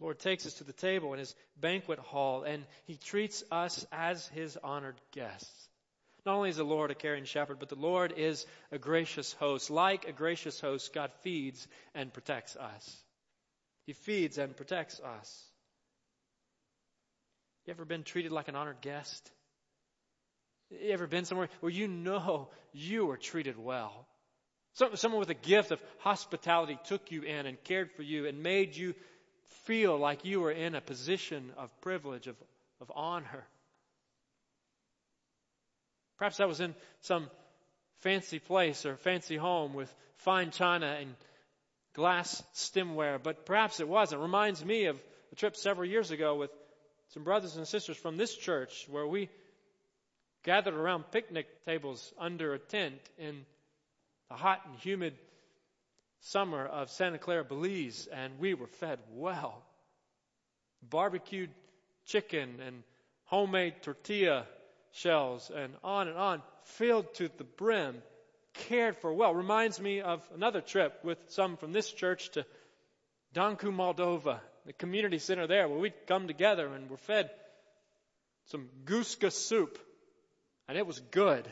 Lord 0.00 0.18
takes 0.18 0.46
us 0.46 0.54
to 0.54 0.64
the 0.64 0.72
table 0.72 1.12
in 1.12 1.18
His 1.18 1.34
banquet 1.60 1.98
hall, 1.98 2.44
and 2.44 2.64
He 2.84 2.96
treats 2.96 3.42
us 3.50 3.86
as 3.90 4.26
His 4.28 4.56
honored 4.62 5.00
guests. 5.12 5.68
Not 6.24 6.36
only 6.36 6.50
is 6.50 6.56
the 6.56 6.64
Lord 6.64 6.90
a 6.90 6.94
caring 6.94 7.24
shepherd, 7.24 7.58
but 7.58 7.68
the 7.68 7.74
Lord 7.74 8.12
is 8.16 8.44
a 8.70 8.78
gracious 8.78 9.32
host. 9.34 9.70
Like 9.70 10.06
a 10.06 10.12
gracious 10.12 10.60
host, 10.60 10.92
God 10.92 11.10
feeds 11.22 11.66
and 11.94 12.12
protects 12.12 12.54
us. 12.56 13.02
He 13.86 13.92
feeds 13.92 14.36
and 14.36 14.56
protects 14.56 15.00
us. 15.00 15.44
You 17.66 17.72
ever 17.72 17.84
been 17.84 18.02
treated 18.02 18.32
like 18.32 18.48
an 18.48 18.56
honored 18.56 18.80
guest? 18.82 19.30
You 20.70 20.90
ever 20.90 21.06
been 21.06 21.24
somewhere 21.24 21.48
where 21.60 21.72
you 21.72 21.88
know 21.88 22.50
you 22.72 23.06
were 23.06 23.16
treated 23.16 23.58
well? 23.58 24.06
Someone 24.74 25.18
with 25.20 25.30
a 25.30 25.34
gift 25.34 25.70
of 25.70 25.82
hospitality 25.98 26.78
took 26.84 27.10
you 27.10 27.22
in 27.22 27.46
and 27.46 27.62
cared 27.64 27.90
for 27.92 28.02
you 28.02 28.26
and 28.26 28.42
made 28.42 28.76
you 28.76 28.94
feel 29.64 29.98
like 29.98 30.24
you 30.24 30.40
were 30.40 30.52
in 30.52 30.74
a 30.74 30.80
position 30.80 31.52
of 31.56 31.68
privilege, 31.80 32.26
of, 32.26 32.36
of 32.80 32.92
honor. 32.94 33.44
Perhaps 36.18 36.38
that 36.38 36.48
was 36.48 36.60
in 36.60 36.74
some 37.00 37.28
fancy 38.00 38.38
place 38.38 38.86
or 38.86 38.96
fancy 38.96 39.36
home 39.36 39.74
with 39.74 39.92
fine 40.16 40.50
china 40.50 40.96
and 41.00 41.14
glass 41.94 42.42
stemware, 42.54 43.22
but 43.22 43.46
perhaps 43.46 43.80
it 43.80 43.88
wasn't. 43.88 44.20
It 44.20 44.24
reminds 44.24 44.64
me 44.64 44.86
of 44.86 44.96
a 45.32 45.36
trip 45.36 45.56
several 45.56 45.88
years 45.88 46.10
ago 46.10 46.34
with 46.36 46.50
some 47.08 47.24
brothers 47.24 47.56
and 47.56 47.66
sisters 47.66 47.96
from 47.96 48.16
this 48.16 48.34
church 48.34 48.86
where 48.90 49.06
we 49.06 49.28
gathered 50.44 50.74
around 50.74 51.10
picnic 51.10 51.46
tables 51.64 52.12
under 52.18 52.54
a 52.54 52.58
tent 52.58 53.00
in 53.18 53.44
the 54.28 54.36
hot 54.36 54.60
and 54.66 54.78
humid 54.78 55.14
summer 56.20 56.66
of 56.66 56.90
Santa 56.90 57.18
Clara, 57.18 57.44
Belize, 57.44 58.08
and 58.12 58.38
we 58.38 58.54
were 58.54 58.66
fed 58.66 58.98
well. 59.12 59.62
Barbecued 60.82 61.50
chicken 62.06 62.60
and 62.66 62.82
homemade 63.24 63.82
tortilla 63.82 64.46
shells 64.92 65.50
and 65.54 65.74
on 65.84 66.08
and 66.08 66.16
on, 66.16 66.42
filled 66.64 67.14
to 67.14 67.30
the 67.36 67.44
brim, 67.44 68.02
cared 68.54 68.96
for 68.96 69.12
well. 69.12 69.34
Reminds 69.34 69.80
me 69.80 70.00
of 70.00 70.26
another 70.34 70.60
trip 70.60 71.00
with 71.04 71.18
some 71.28 71.56
from 71.56 71.72
this 71.72 71.90
church 71.90 72.30
to 72.30 72.44
Danku, 73.34 73.72
Moldova. 73.72 74.40
the 74.66 74.72
community 74.72 75.18
center 75.18 75.46
there 75.46 75.68
where 75.68 75.78
we'd 75.78 76.06
come 76.06 76.26
together 76.26 76.66
and 76.66 76.90
were 76.90 76.96
fed 76.96 77.30
some 78.46 78.68
gooska 78.84 79.30
soup. 79.30 79.78
And 80.68 80.76
it 80.76 80.86
was 80.86 81.00
good. 81.10 81.46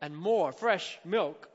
And 0.00 0.16
more 0.16 0.52
fresh 0.52 0.98
milk 1.04 1.48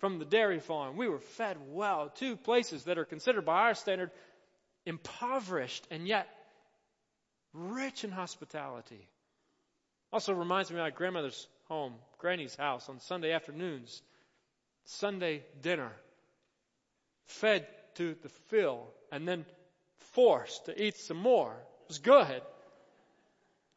from 0.00 0.18
the 0.18 0.24
dairy 0.24 0.58
farm. 0.58 0.96
We 0.96 1.08
were 1.08 1.20
fed 1.20 1.58
well. 1.68 2.10
Two 2.14 2.36
places 2.36 2.84
that 2.84 2.98
are 2.98 3.04
considered 3.04 3.44
by 3.44 3.60
our 3.60 3.74
standard 3.74 4.10
impoverished 4.86 5.86
and 5.90 6.08
yet 6.08 6.26
rich 7.52 8.02
in 8.04 8.10
hospitality. 8.10 9.06
Also 10.12 10.32
reminds 10.32 10.70
me 10.70 10.78
of 10.78 10.84
my 10.84 10.90
grandmother's 10.90 11.46
home, 11.68 11.94
Granny's 12.18 12.56
house, 12.56 12.88
on 12.88 12.98
Sunday 13.00 13.32
afternoons, 13.32 14.02
Sunday 14.84 15.44
dinner, 15.62 15.92
fed 17.26 17.66
to 17.94 18.16
the 18.22 18.28
fill, 18.48 18.88
and 19.12 19.28
then 19.28 19.44
forced 20.12 20.64
to 20.64 20.82
eat 20.82 20.96
some 20.96 21.18
more. 21.18 21.52
It 21.52 21.88
was 21.88 21.98
good. 21.98 22.42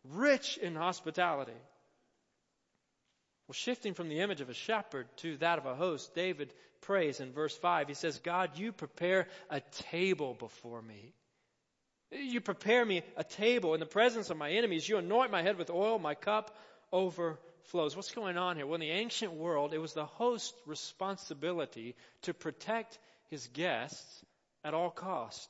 Rich 0.10 0.58
in 0.58 0.76
hospitality. 0.76 1.54
Well, 3.48 3.54
shifting 3.54 3.94
from 3.94 4.10
the 4.10 4.20
image 4.20 4.42
of 4.42 4.50
a 4.50 4.54
shepherd 4.54 5.08
to 5.18 5.38
that 5.38 5.60
of 5.60 5.66
a 5.66 5.76
host, 5.76 6.16
David 6.16 6.54
prays 6.82 7.20
in 7.20 7.34
verse 7.34 7.56
5. 7.58 7.88
He 7.88 7.94
says, 7.94 8.20
God, 8.20 8.58
you 8.58 8.72
prepare 8.72 9.28
a 9.50 9.62
table 9.92 10.34
before 10.34 10.82
me 10.82 11.14
you 12.22 12.42
prepare 12.42 12.86
me 12.86 13.04
a 13.18 13.24
table 13.24 13.74
in 13.74 13.80
the 13.80 13.86
presence 13.86 14.30
of 14.30 14.38
my 14.38 14.52
enemies. 14.52 14.88
You 14.88 14.98
anoint 14.98 15.32
my 15.32 15.42
head 15.42 15.58
with 15.58 15.70
oil. 15.70 16.00
My 16.00 16.16
cup 16.16 16.56
overflows. 16.92 17.96
What's 17.96 18.12
going 18.12 18.38
on 18.38 18.56
here? 18.56 18.66
Well, 18.66 18.76
in 18.76 18.82
the 18.82 18.90
ancient 18.90 19.34
world, 19.34 19.74
it 19.74 19.80
was 19.80 19.94
the 19.94 20.06
host's 20.06 20.54
responsibility 20.66 21.96
to 22.24 22.34
protect 22.34 22.98
his 23.30 23.48
guests 23.48 24.26
at 24.64 24.74
all 24.74 24.90
cost. 24.90 25.50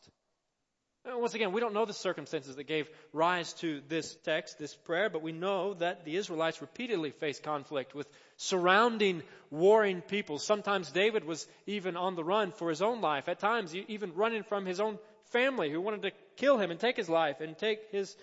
Once 1.05 1.33
again, 1.33 1.51
we 1.51 1.59
don't 1.59 1.73
know 1.73 1.85
the 1.85 1.93
circumstances 1.93 2.55
that 2.55 2.63
gave 2.63 2.89
rise 3.11 3.51
to 3.53 3.81
this 3.89 4.15
text, 4.23 4.57
this 4.57 4.73
prayer, 4.73 5.09
but 5.09 5.21
we 5.21 5.33
know 5.33 5.73
that 5.73 6.05
the 6.05 6.15
Israelites 6.15 6.61
repeatedly 6.61 7.11
faced 7.11 7.43
conflict 7.43 7.93
with 7.93 8.07
surrounding 8.37 9.21
warring 9.51 9.99
peoples. 9.99 10.45
Sometimes 10.45 10.91
David 10.91 11.25
was 11.25 11.45
even 11.67 11.97
on 11.97 12.15
the 12.15 12.23
run 12.23 12.53
for 12.53 12.69
his 12.69 12.81
own 12.81 13.01
life. 13.01 13.27
At 13.27 13.39
times, 13.39 13.75
even 13.75 14.13
running 14.15 14.43
from 14.43 14.65
his 14.65 14.79
own 14.79 14.97
family 15.31 15.69
who 15.69 15.81
wanted 15.81 16.03
to 16.03 16.11
kill 16.37 16.57
him 16.57 16.71
and 16.71 16.79
take 16.79 16.95
his 16.95 17.09
life 17.09 17.41
and 17.41 17.57
take 17.57 17.91
his, 17.91 18.15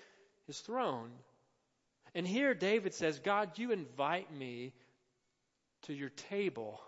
his 0.47 0.59
throne. 0.61 1.11
And 2.15 2.27
here 2.27 2.55
David 2.55 2.95
says, 2.95 3.19
God, 3.19 3.59
you 3.59 3.73
invite 3.73 4.33
me 4.33 4.73
to 5.83 5.93
your 5.93 6.11
table. 6.31 6.81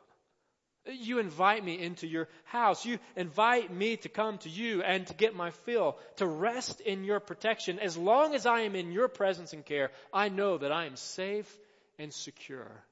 You 0.85 1.21
invite 1.21 1.65
me 1.65 1.81
into 1.81 2.09
your 2.09 2.29
house. 2.45 2.85
You 2.85 2.99
invite 3.15 3.73
me 3.73 3.97
to 3.99 4.09
come 4.09 4.39
to 4.39 4.49
you 4.49 4.83
and 4.83 5.07
to 5.07 5.15
get 5.15 5.35
my 5.35 5.51
fill, 5.51 5.97
to 6.17 6.27
rest 6.27 6.81
in 6.81 7.05
your 7.05 7.21
protection. 7.21 7.79
As 7.79 7.97
long 7.97 8.35
as 8.35 8.47
I 8.47 8.61
am 8.61 8.75
in 8.75 8.91
your 8.91 9.09
presence 9.09 9.53
and 9.53 9.65
care, 9.65 9.93
I 10.13 10.29
know 10.29 10.59
that 10.59 10.73
I 10.73 10.87
am 10.87 10.97
safe 10.97 11.59
and 11.99 12.13
secure. 12.13 12.85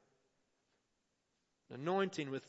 Anointing 1.72 2.30
with 2.30 2.44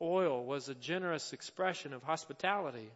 oil 0.00 0.44
was 0.44 0.68
a 0.68 0.74
generous 0.74 1.32
expression 1.32 1.92
of 1.92 2.02
hospitality 2.02 2.90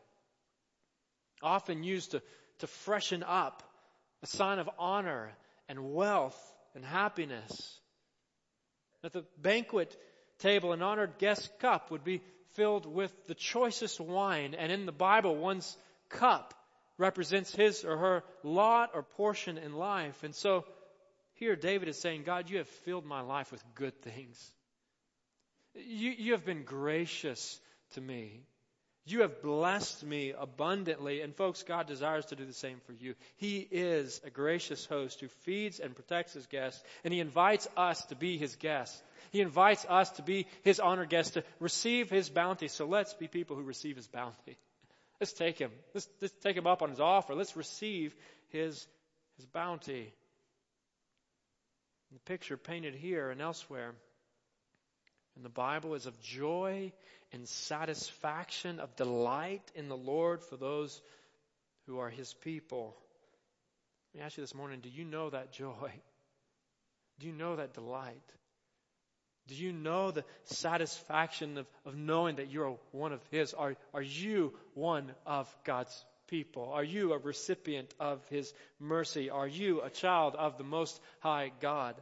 often 1.42 1.82
used 1.82 2.12
to, 2.12 2.22
to 2.58 2.66
freshen 2.66 3.22
up, 3.22 3.62
a 4.22 4.26
sign 4.26 4.58
of 4.58 4.68
honor 4.78 5.32
and 5.68 5.92
wealth 5.94 6.38
and 6.74 6.84
happiness. 6.84 7.78
At 9.04 9.12
the 9.12 9.24
banquet 9.40 9.96
table, 10.38 10.72
an 10.72 10.82
honored 10.82 11.18
guest 11.18 11.50
cup 11.60 11.90
would 11.90 12.04
be 12.04 12.22
filled 12.54 12.86
with 12.86 13.12
the 13.26 13.34
choicest 13.34 14.00
wine, 14.00 14.54
and 14.54 14.72
in 14.72 14.86
the 14.86 14.92
Bible, 14.92 15.36
one's 15.36 15.76
cup 16.08 16.54
represents 16.96 17.54
his 17.54 17.84
or 17.84 17.96
her 17.96 18.24
lot 18.42 18.90
or 18.94 19.02
portion 19.02 19.58
in 19.58 19.72
life. 19.74 20.24
And 20.24 20.34
so 20.34 20.64
here 21.34 21.54
David 21.54 21.88
is 21.88 21.98
saying, 21.98 22.24
God, 22.24 22.50
you 22.50 22.58
have 22.58 22.68
filled 22.68 23.06
my 23.06 23.20
life 23.20 23.52
with 23.52 23.62
good 23.74 24.02
things. 24.02 24.52
You, 25.74 26.10
you 26.10 26.32
have 26.32 26.44
been 26.44 26.64
gracious 26.64 27.60
to 27.94 28.00
me. 28.00 28.42
You 29.10 29.22
have 29.22 29.40
blessed 29.40 30.04
me 30.04 30.34
abundantly. 30.38 31.22
And 31.22 31.34
folks, 31.34 31.62
God 31.62 31.86
desires 31.86 32.26
to 32.26 32.36
do 32.36 32.44
the 32.44 32.52
same 32.52 32.80
for 32.86 32.92
you. 32.92 33.14
He 33.36 33.66
is 33.70 34.20
a 34.22 34.30
gracious 34.30 34.84
host 34.84 35.20
who 35.20 35.28
feeds 35.44 35.80
and 35.80 35.94
protects 35.94 36.34
his 36.34 36.46
guests, 36.46 36.82
and 37.04 37.14
he 37.14 37.20
invites 37.20 37.66
us 37.74 38.04
to 38.06 38.16
be 38.16 38.36
his 38.36 38.56
guests. 38.56 39.02
He 39.30 39.40
invites 39.40 39.86
us 39.88 40.10
to 40.12 40.22
be 40.22 40.46
his 40.62 40.78
honored 40.78 41.08
guests, 41.08 41.32
to 41.34 41.44
receive 41.58 42.10
his 42.10 42.28
bounty. 42.28 42.68
So 42.68 42.84
let's 42.86 43.14
be 43.14 43.28
people 43.28 43.56
who 43.56 43.62
receive 43.62 43.96
his 43.96 44.06
bounty. 44.06 44.58
Let's 45.20 45.32
take 45.32 45.58
him. 45.58 45.72
Let's, 45.94 46.06
let's 46.20 46.34
take 46.44 46.56
him 46.56 46.68
up 46.68 46.80
on 46.80 46.90
his 46.90 47.00
offer. 47.00 47.34
Let's 47.34 47.56
receive 47.56 48.14
his, 48.50 48.86
his 49.36 49.46
bounty. 49.46 50.12
The 52.12 52.20
picture 52.20 52.56
painted 52.56 52.94
here 52.94 53.30
and 53.30 53.40
elsewhere 53.40 53.94
the 55.44 55.48
Bible 55.48 55.94
is 55.94 56.06
of 56.06 56.20
joy 56.20 56.92
and 57.32 57.46
satisfaction, 57.46 58.80
of 58.80 58.96
delight 58.96 59.62
in 59.74 59.88
the 59.88 59.96
Lord 59.96 60.42
for 60.42 60.56
those 60.56 61.00
who 61.86 61.98
are 61.98 62.10
His 62.10 62.34
people. 62.34 62.96
Let 64.14 64.20
me 64.20 64.26
ask 64.26 64.36
you 64.36 64.42
this 64.42 64.54
morning 64.54 64.80
do 64.80 64.88
you 64.88 65.04
know 65.04 65.30
that 65.30 65.52
joy? 65.52 65.92
Do 67.20 67.26
you 67.26 67.32
know 67.32 67.56
that 67.56 67.74
delight? 67.74 68.22
Do 69.48 69.54
you 69.54 69.72
know 69.72 70.10
the 70.10 70.24
satisfaction 70.44 71.56
of, 71.56 71.66
of 71.86 71.96
knowing 71.96 72.36
that 72.36 72.50
you're 72.50 72.78
one 72.92 73.12
of 73.12 73.20
His? 73.30 73.54
Are, 73.54 73.76
are 73.94 74.02
you 74.02 74.52
one 74.74 75.10
of 75.26 75.48
God's 75.64 76.04
people? 76.28 76.70
Are 76.72 76.84
you 76.84 77.12
a 77.12 77.18
recipient 77.18 77.92
of 77.98 78.20
His 78.28 78.52
mercy? 78.78 79.30
Are 79.30 79.48
you 79.48 79.80
a 79.80 79.90
child 79.90 80.34
of 80.36 80.58
the 80.58 80.64
Most 80.64 81.00
High 81.20 81.50
God? 81.60 81.94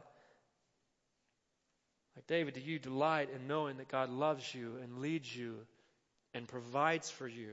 Like 2.17 2.25
David, 2.25 2.55
do 2.55 2.61
you 2.61 2.79
delight 2.79 3.29
in 3.29 3.47
knowing 3.47 3.77
that 3.77 3.89
God 3.89 4.09
loves 4.09 4.55
you 4.55 4.73
and 4.81 4.97
leads 4.97 5.35
you 5.35 5.53
and 6.33 6.47
provides 6.47 7.11
for 7.11 7.27
you? 7.27 7.51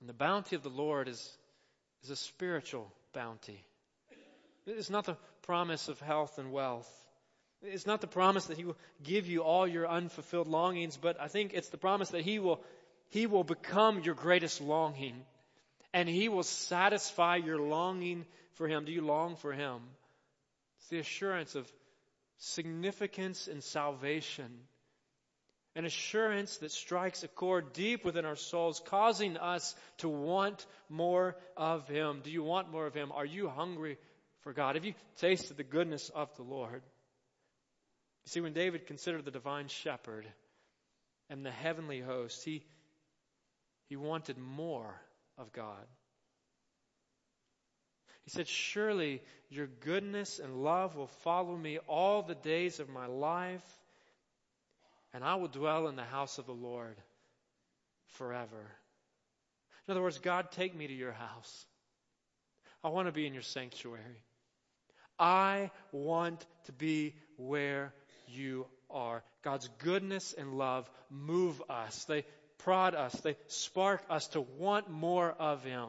And 0.00 0.08
the 0.10 0.14
bounty 0.14 0.56
of 0.56 0.62
the 0.62 0.68
Lord 0.68 1.08
is, 1.08 1.38
is 2.04 2.10
a 2.10 2.16
spiritual 2.16 2.92
bounty. 3.14 3.64
It's 4.66 4.90
not 4.90 5.06
the 5.06 5.16
promise 5.40 5.88
of 5.88 6.00
health 6.00 6.38
and 6.38 6.52
wealth. 6.52 6.86
It's 7.62 7.86
not 7.86 8.02
the 8.02 8.06
promise 8.06 8.44
that 8.46 8.58
He 8.58 8.66
will 8.66 8.76
give 9.02 9.26
you 9.26 9.42
all 9.42 9.66
your 9.66 9.88
unfulfilled 9.88 10.46
longings, 10.46 10.98
but 10.98 11.18
I 11.18 11.28
think 11.28 11.54
it's 11.54 11.70
the 11.70 11.78
promise 11.78 12.10
that 12.10 12.24
He 12.24 12.40
will, 12.40 12.60
He 13.08 13.26
will 13.26 13.42
become 13.42 14.02
your 14.02 14.14
greatest 14.14 14.60
longing. 14.60 15.14
And 15.94 16.06
He 16.06 16.28
will 16.28 16.42
satisfy 16.42 17.36
your 17.36 17.58
longing 17.58 18.26
for 18.56 18.68
Him. 18.68 18.84
Do 18.84 18.92
you 18.92 19.00
long 19.00 19.36
for 19.36 19.54
Him? 19.54 19.80
It's 20.78 20.88
the 20.88 20.98
assurance 20.98 21.54
of 21.54 21.66
significance 22.40 23.46
in 23.46 23.60
salvation, 23.60 24.50
an 25.76 25.84
assurance 25.84 26.56
that 26.58 26.72
strikes 26.72 27.22
a 27.22 27.28
chord 27.28 27.72
deep 27.72 28.04
within 28.04 28.24
our 28.24 28.36
souls, 28.36 28.82
causing 28.86 29.36
us 29.36 29.76
to 29.98 30.08
want 30.08 30.66
more 30.88 31.36
of 31.56 31.86
Him. 31.86 32.22
Do 32.24 32.30
you 32.30 32.42
want 32.42 32.72
more 32.72 32.86
of 32.86 32.94
Him? 32.94 33.12
Are 33.12 33.24
you 33.24 33.48
hungry 33.48 33.98
for 34.40 34.52
God? 34.52 34.74
Have 34.74 34.84
you 34.84 34.94
tasted 35.18 35.56
the 35.56 35.62
goodness 35.62 36.10
of 36.14 36.34
the 36.36 36.42
Lord? 36.42 36.82
You 38.24 38.30
see, 38.30 38.40
when 38.40 38.52
David 38.52 38.86
considered 38.86 39.24
the 39.24 39.30
divine 39.30 39.68
shepherd 39.68 40.26
and 41.28 41.46
the 41.46 41.50
heavenly 41.50 42.00
host, 42.00 42.42
he, 42.44 42.64
he 43.88 43.96
wanted 43.96 44.38
more 44.38 45.00
of 45.38 45.52
God. 45.52 45.86
He 48.24 48.30
said, 48.30 48.48
Surely 48.48 49.22
your 49.48 49.66
goodness 49.66 50.38
and 50.38 50.62
love 50.62 50.96
will 50.96 51.08
follow 51.08 51.56
me 51.56 51.78
all 51.88 52.22
the 52.22 52.34
days 52.34 52.80
of 52.80 52.88
my 52.88 53.06
life, 53.06 53.64
and 55.12 55.24
I 55.24 55.36
will 55.36 55.48
dwell 55.48 55.88
in 55.88 55.96
the 55.96 56.04
house 56.04 56.38
of 56.38 56.46
the 56.46 56.52
Lord 56.52 56.96
forever. 58.06 58.70
In 59.86 59.92
other 59.92 60.02
words, 60.02 60.18
God, 60.18 60.52
take 60.52 60.76
me 60.76 60.86
to 60.86 60.94
your 60.94 61.12
house. 61.12 61.66
I 62.84 62.88
want 62.88 63.08
to 63.08 63.12
be 63.12 63.26
in 63.26 63.34
your 63.34 63.42
sanctuary. 63.42 64.22
I 65.18 65.70
want 65.92 66.44
to 66.64 66.72
be 66.72 67.14
where 67.36 67.92
you 68.28 68.66
are. 68.90 69.22
God's 69.42 69.68
goodness 69.78 70.34
and 70.36 70.56
love 70.56 70.88
move 71.10 71.60
us. 71.68 72.04
They 72.04 72.24
prod 72.58 72.94
us. 72.94 73.12
They 73.20 73.36
spark 73.48 74.02
us 74.08 74.28
to 74.28 74.40
want 74.40 74.90
more 74.90 75.30
of 75.30 75.64
Him. 75.64 75.88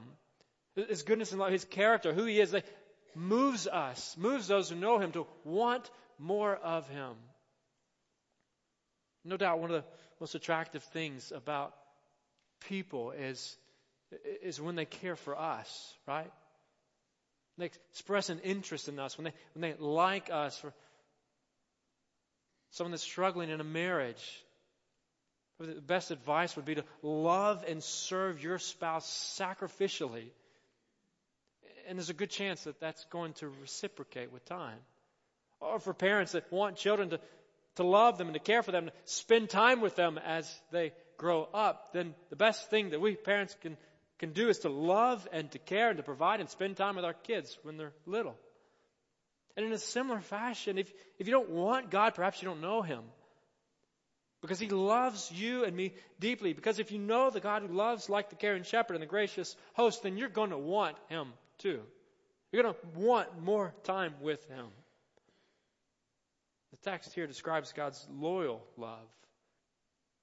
His 0.75 1.03
goodness 1.03 1.31
and 1.31 1.39
love, 1.39 1.51
His 1.51 1.65
character, 1.65 2.13
who 2.13 2.25
He 2.25 2.39
is, 2.39 2.51
they 2.51 2.63
moves 3.15 3.67
us, 3.67 4.15
moves 4.17 4.47
those 4.47 4.69
who 4.69 4.75
know 4.75 4.99
Him 4.99 5.11
to 5.11 5.27
want 5.43 5.89
more 6.17 6.55
of 6.55 6.87
Him. 6.87 7.13
No 9.23 9.37
doubt 9.37 9.59
one 9.59 9.71
of 9.71 9.83
the 9.83 9.89
most 10.19 10.33
attractive 10.33 10.83
things 10.85 11.31
about 11.35 11.73
people 12.67 13.11
is, 13.11 13.57
is 14.41 14.61
when 14.61 14.75
they 14.75 14.85
care 14.85 15.15
for 15.15 15.37
us, 15.37 15.93
right? 16.07 16.31
They 17.57 17.65
express 17.65 18.29
an 18.29 18.39
interest 18.39 18.87
in 18.87 18.97
us, 18.97 19.17
when 19.17 19.25
they, 19.25 19.33
when 19.53 19.61
they 19.61 19.75
like 19.77 20.29
us, 20.31 20.57
for 20.57 20.73
someone 22.71 22.91
that's 22.91 23.03
struggling 23.03 23.49
in 23.49 23.59
a 23.59 23.65
marriage, 23.65 24.23
The 25.61 25.81
best 25.81 26.09
advice 26.09 26.55
would 26.55 26.65
be 26.65 26.75
to 26.75 26.83
love 27.03 27.63
and 27.67 27.83
serve 27.83 28.41
your 28.41 28.57
spouse 28.57 29.07
sacrificially. 29.39 30.29
And 31.91 31.97
there's 31.97 32.09
a 32.09 32.13
good 32.13 32.29
chance 32.29 32.63
that 32.63 32.79
that's 32.79 33.03
going 33.09 33.33
to 33.33 33.49
reciprocate 33.59 34.31
with 34.31 34.45
time. 34.45 34.77
Or 35.59 35.77
for 35.77 35.93
parents 35.93 36.31
that 36.31 36.49
want 36.49 36.77
children 36.77 37.09
to, 37.09 37.19
to 37.75 37.83
love 37.83 38.17
them 38.17 38.27
and 38.27 38.33
to 38.33 38.39
care 38.39 38.63
for 38.63 38.71
them, 38.71 38.85
to 38.85 38.91
spend 39.03 39.49
time 39.49 39.81
with 39.81 39.97
them 39.97 40.17
as 40.17 40.49
they 40.71 40.93
grow 41.17 41.49
up, 41.53 41.91
then 41.91 42.15
the 42.29 42.37
best 42.37 42.69
thing 42.69 42.91
that 42.91 43.01
we 43.01 43.17
parents 43.17 43.57
can, 43.59 43.75
can 44.19 44.31
do 44.31 44.47
is 44.47 44.59
to 44.59 44.69
love 44.69 45.27
and 45.33 45.51
to 45.51 45.59
care 45.59 45.89
and 45.89 45.97
to 45.97 46.03
provide 46.03 46.39
and 46.39 46.49
spend 46.49 46.77
time 46.77 46.95
with 46.95 47.03
our 47.03 47.11
kids 47.11 47.59
when 47.63 47.75
they're 47.75 47.91
little. 48.05 48.37
And 49.57 49.65
in 49.65 49.73
a 49.73 49.77
similar 49.77 50.21
fashion, 50.21 50.77
if, 50.77 50.89
if 51.19 51.27
you 51.27 51.33
don't 51.33 51.49
want 51.49 51.91
God, 51.91 52.15
perhaps 52.15 52.41
you 52.41 52.47
don't 52.47 52.61
know 52.61 52.81
Him. 52.81 53.01
Because 54.41 54.61
He 54.61 54.69
loves 54.69 55.29
you 55.29 55.65
and 55.65 55.75
me 55.75 55.93
deeply. 56.21 56.53
Because 56.53 56.79
if 56.79 56.93
you 56.93 56.99
know 56.99 57.31
the 57.31 57.41
God 57.41 57.63
who 57.63 57.75
loves 57.75 58.09
like 58.09 58.29
the 58.29 58.37
caring 58.37 58.63
shepherd 58.63 58.93
and 58.93 59.03
the 59.03 59.07
gracious 59.07 59.57
host, 59.73 60.03
then 60.03 60.17
you're 60.17 60.29
going 60.29 60.51
to 60.51 60.57
want 60.57 60.95
Him 61.09 61.33
too. 61.61 61.81
You're 62.51 62.63
going 62.63 62.75
to 62.75 62.99
want 62.99 63.41
more 63.41 63.73
time 63.83 64.13
with 64.21 64.45
Him. 64.47 64.65
The 66.71 66.89
text 66.89 67.13
here 67.13 67.27
describes 67.27 67.73
God's 67.73 68.05
loyal 68.09 68.61
love, 68.77 69.07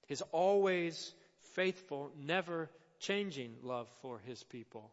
His 0.07 0.21
always 0.31 1.13
faithful, 1.53 2.11
never 2.19 2.69
changing 2.99 3.55
love 3.63 3.87
for 4.01 4.19
His 4.25 4.43
people. 4.43 4.91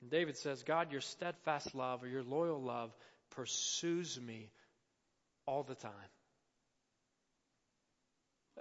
And 0.00 0.10
David 0.10 0.36
says, 0.36 0.62
God, 0.64 0.92
your 0.92 1.00
steadfast 1.00 1.74
love 1.74 2.02
or 2.02 2.08
your 2.08 2.24
loyal 2.24 2.60
love 2.60 2.92
pursues 3.30 4.20
me 4.20 4.50
all 5.46 5.62
the 5.62 5.74
time. 5.74 5.92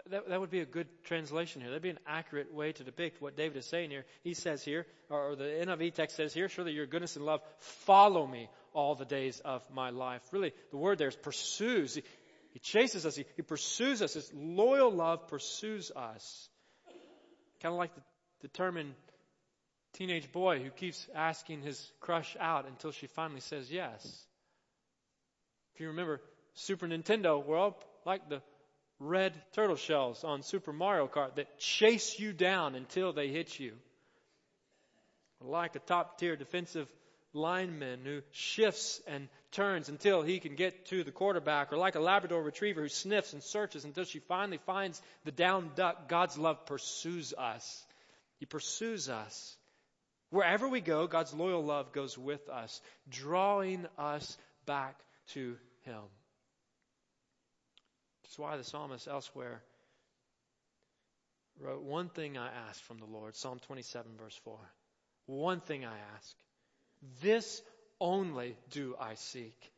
That, 0.10 0.30
that 0.30 0.40
would 0.40 0.50
be 0.50 0.62
a 0.62 0.66
good 0.66 0.88
translation 1.04 1.62
here. 1.62 1.70
That'd 1.70 1.84
be 1.84 1.90
an 1.90 2.00
accurate 2.08 2.54
way 2.54 2.72
to 2.72 2.84
depict 2.84 3.22
what 3.22 3.36
David 3.36 3.58
is 3.58 3.66
saying 3.66 3.90
here. 3.90 4.06
He 4.24 4.34
says 4.34 4.64
here, 4.64 4.86
or 5.10 5.36
the 5.36 5.44
NIV 5.44 5.94
text 5.94 6.16
says 6.16 6.34
here, 6.34 6.48
surely 6.48 6.72
your 6.72 6.86
goodness 6.86 7.16
and 7.16 7.26
love 7.26 7.42
follow 7.60 8.26
me 8.26 8.50
all 8.74 8.96
the 8.96 9.06
days 9.06 9.42
of 9.44 9.62
my 9.74 9.90
life. 9.90 10.22
Really, 10.32 10.54
the 10.72 10.78
word 10.78 10.98
there 10.98 11.10
is 11.10 11.16
pursues. 11.16 11.96
He, 11.96 12.04
he 12.52 12.60
chases 12.60 13.06
us. 13.06 13.16
He, 13.16 13.26
he, 13.36 13.42
pursues 13.42 14.02
us. 14.02 14.14
His 14.14 14.32
loyal 14.34 14.92
love 14.92 15.28
pursues 15.28 15.92
us. 15.92 16.50
Kind 17.62 17.74
of 17.74 17.80
like 17.80 17.94
the 17.94 18.02
determined 18.42 18.94
teenage 19.94 20.32
boy 20.32 20.62
who 20.62 20.70
keeps 20.70 21.08
asking 21.14 21.62
his 21.62 21.92
crush 22.00 22.36
out 22.40 22.66
until 22.66 22.92
she 22.92 23.08
finally 23.08 23.42
says 23.42 23.70
yes. 23.70 24.06
If 25.74 25.82
you 25.82 25.88
remember 25.88 26.22
Super 26.54 26.88
Nintendo 26.88 27.44
world, 27.46 27.76
like 28.06 28.30
the 28.30 28.42
red 29.02 29.34
turtle 29.54 29.76
shells 29.76 30.24
on 30.24 30.44
Super 30.44 30.72
Mario 30.72 31.08
Kart 31.08 31.36
that 31.36 31.58
chase 31.58 32.20
you 32.20 32.34
down 32.34 32.76
until 32.76 33.12
they 33.12 33.30
hit 33.30 33.60
you. 33.60 33.74
Like 35.42 35.76
a 35.76 35.80
top 35.80 36.20
tier 36.20 36.36
defensive 36.36 36.88
lineman 37.34 38.02
who 38.04 38.22
shifts 38.32 39.02
and 39.08 39.28
turns 39.52 39.90
until 39.90 40.22
he 40.22 40.40
can 40.40 40.56
get 40.56 40.86
to 40.88 41.04
the 41.04 41.12
quarterback, 41.12 41.74
or 41.74 41.78
like 41.78 41.96
a 41.96 42.00
Labrador 42.00 42.44
retriever 42.44 42.82
who 42.82 42.90
sniffs 42.90 43.34
and 43.34 43.42
searches 43.42 43.86
until 43.86 44.04
she 44.04 44.20
finally 44.20 44.60
finds 44.66 45.02
the 45.26 45.32
down 45.32 45.72
duck, 45.76 46.08
God's 46.08 46.38
love 46.38 46.66
pursues 46.68 47.34
us. 47.34 47.86
He 48.40 48.46
pursues 48.46 49.10
us. 49.10 49.58
Wherever 50.30 50.68
we 50.68 50.80
go, 50.80 51.08
God's 51.08 51.34
loyal 51.34 51.64
love 51.64 51.92
goes 51.92 52.18
with 52.18 52.48
us, 52.50 52.80
drawing 53.10 53.88
us 53.98 54.38
back 54.66 54.96
to 55.30 55.58
Him. 55.86 56.04
That's 58.32 58.40
why 58.40 58.56
the 58.56 58.64
psalmist 58.64 59.10
elsewhere 59.10 59.62
wrote, 61.60 61.84
One 61.84 62.08
thing 62.08 62.38
I 62.38 62.48
ask 62.70 62.82
from 62.82 63.00
the 63.00 63.06
Lord, 63.06 63.36
Psalm 63.36 63.60
27, 63.60 64.10
verse 64.18 64.40
4. 64.46 64.58
One 65.26 65.60
thing 65.60 65.84
I 65.84 65.98
ask. 66.16 66.34
This 67.22 67.62
only 68.00 68.56
do 68.70 68.96
I 68.98 69.16
seek, 69.16 69.70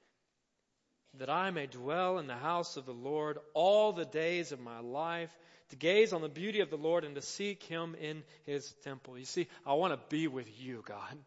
that 1.18 1.32
I 1.32 1.50
may 1.50 1.66
dwell 1.66 2.20
in 2.20 2.28
the 2.28 2.36
house 2.36 2.78
of 2.78 2.86
the 2.86 2.94
Lord 2.94 3.40
all 3.56 3.92
the 3.92 4.06
days 4.06 4.52
of 4.52 4.60
my 4.60 4.82
life, 4.82 5.36
to 5.70 5.76
gaze 5.76 6.14
on 6.14 6.22
the 6.22 6.30
beauty 6.30 6.60
of 6.60 6.70
the 6.70 6.78
Lord 6.78 7.06
and 7.06 7.16
to 7.16 7.24
seek 7.24 7.64
him 7.64 7.96
in 8.00 8.22
his 8.46 8.72
temple. 8.84 9.18
You 9.18 9.26
see, 9.26 9.48
I 9.66 9.74
want 9.74 9.94
to 9.94 10.16
be 10.16 10.28
with 10.28 10.48
you, 10.62 10.84
God. 10.86 11.18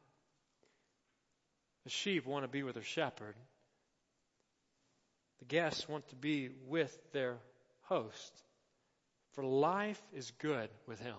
The 1.82 1.90
sheep 1.90 2.24
want 2.24 2.44
to 2.44 2.48
be 2.48 2.62
with 2.62 2.74
their 2.74 2.84
shepherd. 2.84 3.34
The 5.40 5.44
guests 5.46 5.88
want 5.88 6.08
to 6.08 6.16
be 6.16 6.50
with 6.66 6.96
their 7.12 7.38
host. 7.82 8.32
For 9.32 9.44
life 9.44 10.00
is 10.14 10.30
good 10.38 10.70
with 10.86 11.00
him. 11.00 11.16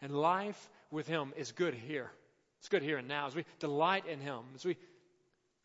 And 0.00 0.12
life 0.12 0.70
with 0.90 1.06
him 1.06 1.32
is 1.36 1.52
good 1.52 1.74
here. 1.74 2.10
It's 2.58 2.68
good 2.68 2.82
here 2.82 2.98
and 2.98 3.08
now 3.08 3.26
as 3.26 3.34
we 3.34 3.44
delight 3.60 4.06
in 4.06 4.20
him, 4.20 4.40
as 4.54 4.64
we 4.64 4.76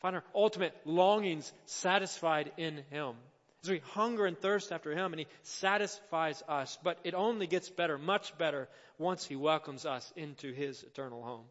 find 0.01 0.15
our 0.15 0.23
ultimate 0.35 0.75
longings 0.85 1.51
satisfied 1.65 2.51
in 2.57 2.83
him, 2.91 3.15
as 3.63 3.69
we 3.69 3.79
hunger 3.93 4.25
and 4.25 4.37
thirst 4.37 4.71
after 4.71 4.91
him 4.91 5.11
and 5.13 5.19
he 5.19 5.27
satisfies 5.41 6.43
us. 6.47 6.77
But 6.83 6.99
it 7.03 7.15
only 7.15 7.47
gets 7.47 7.69
better, 7.69 7.97
much 7.97 8.37
better, 8.37 8.69
once 8.99 9.25
he 9.25 9.35
welcomes 9.35 9.85
us 9.85 10.11
into 10.15 10.53
his 10.53 10.83
eternal 10.83 11.23
home. 11.23 11.45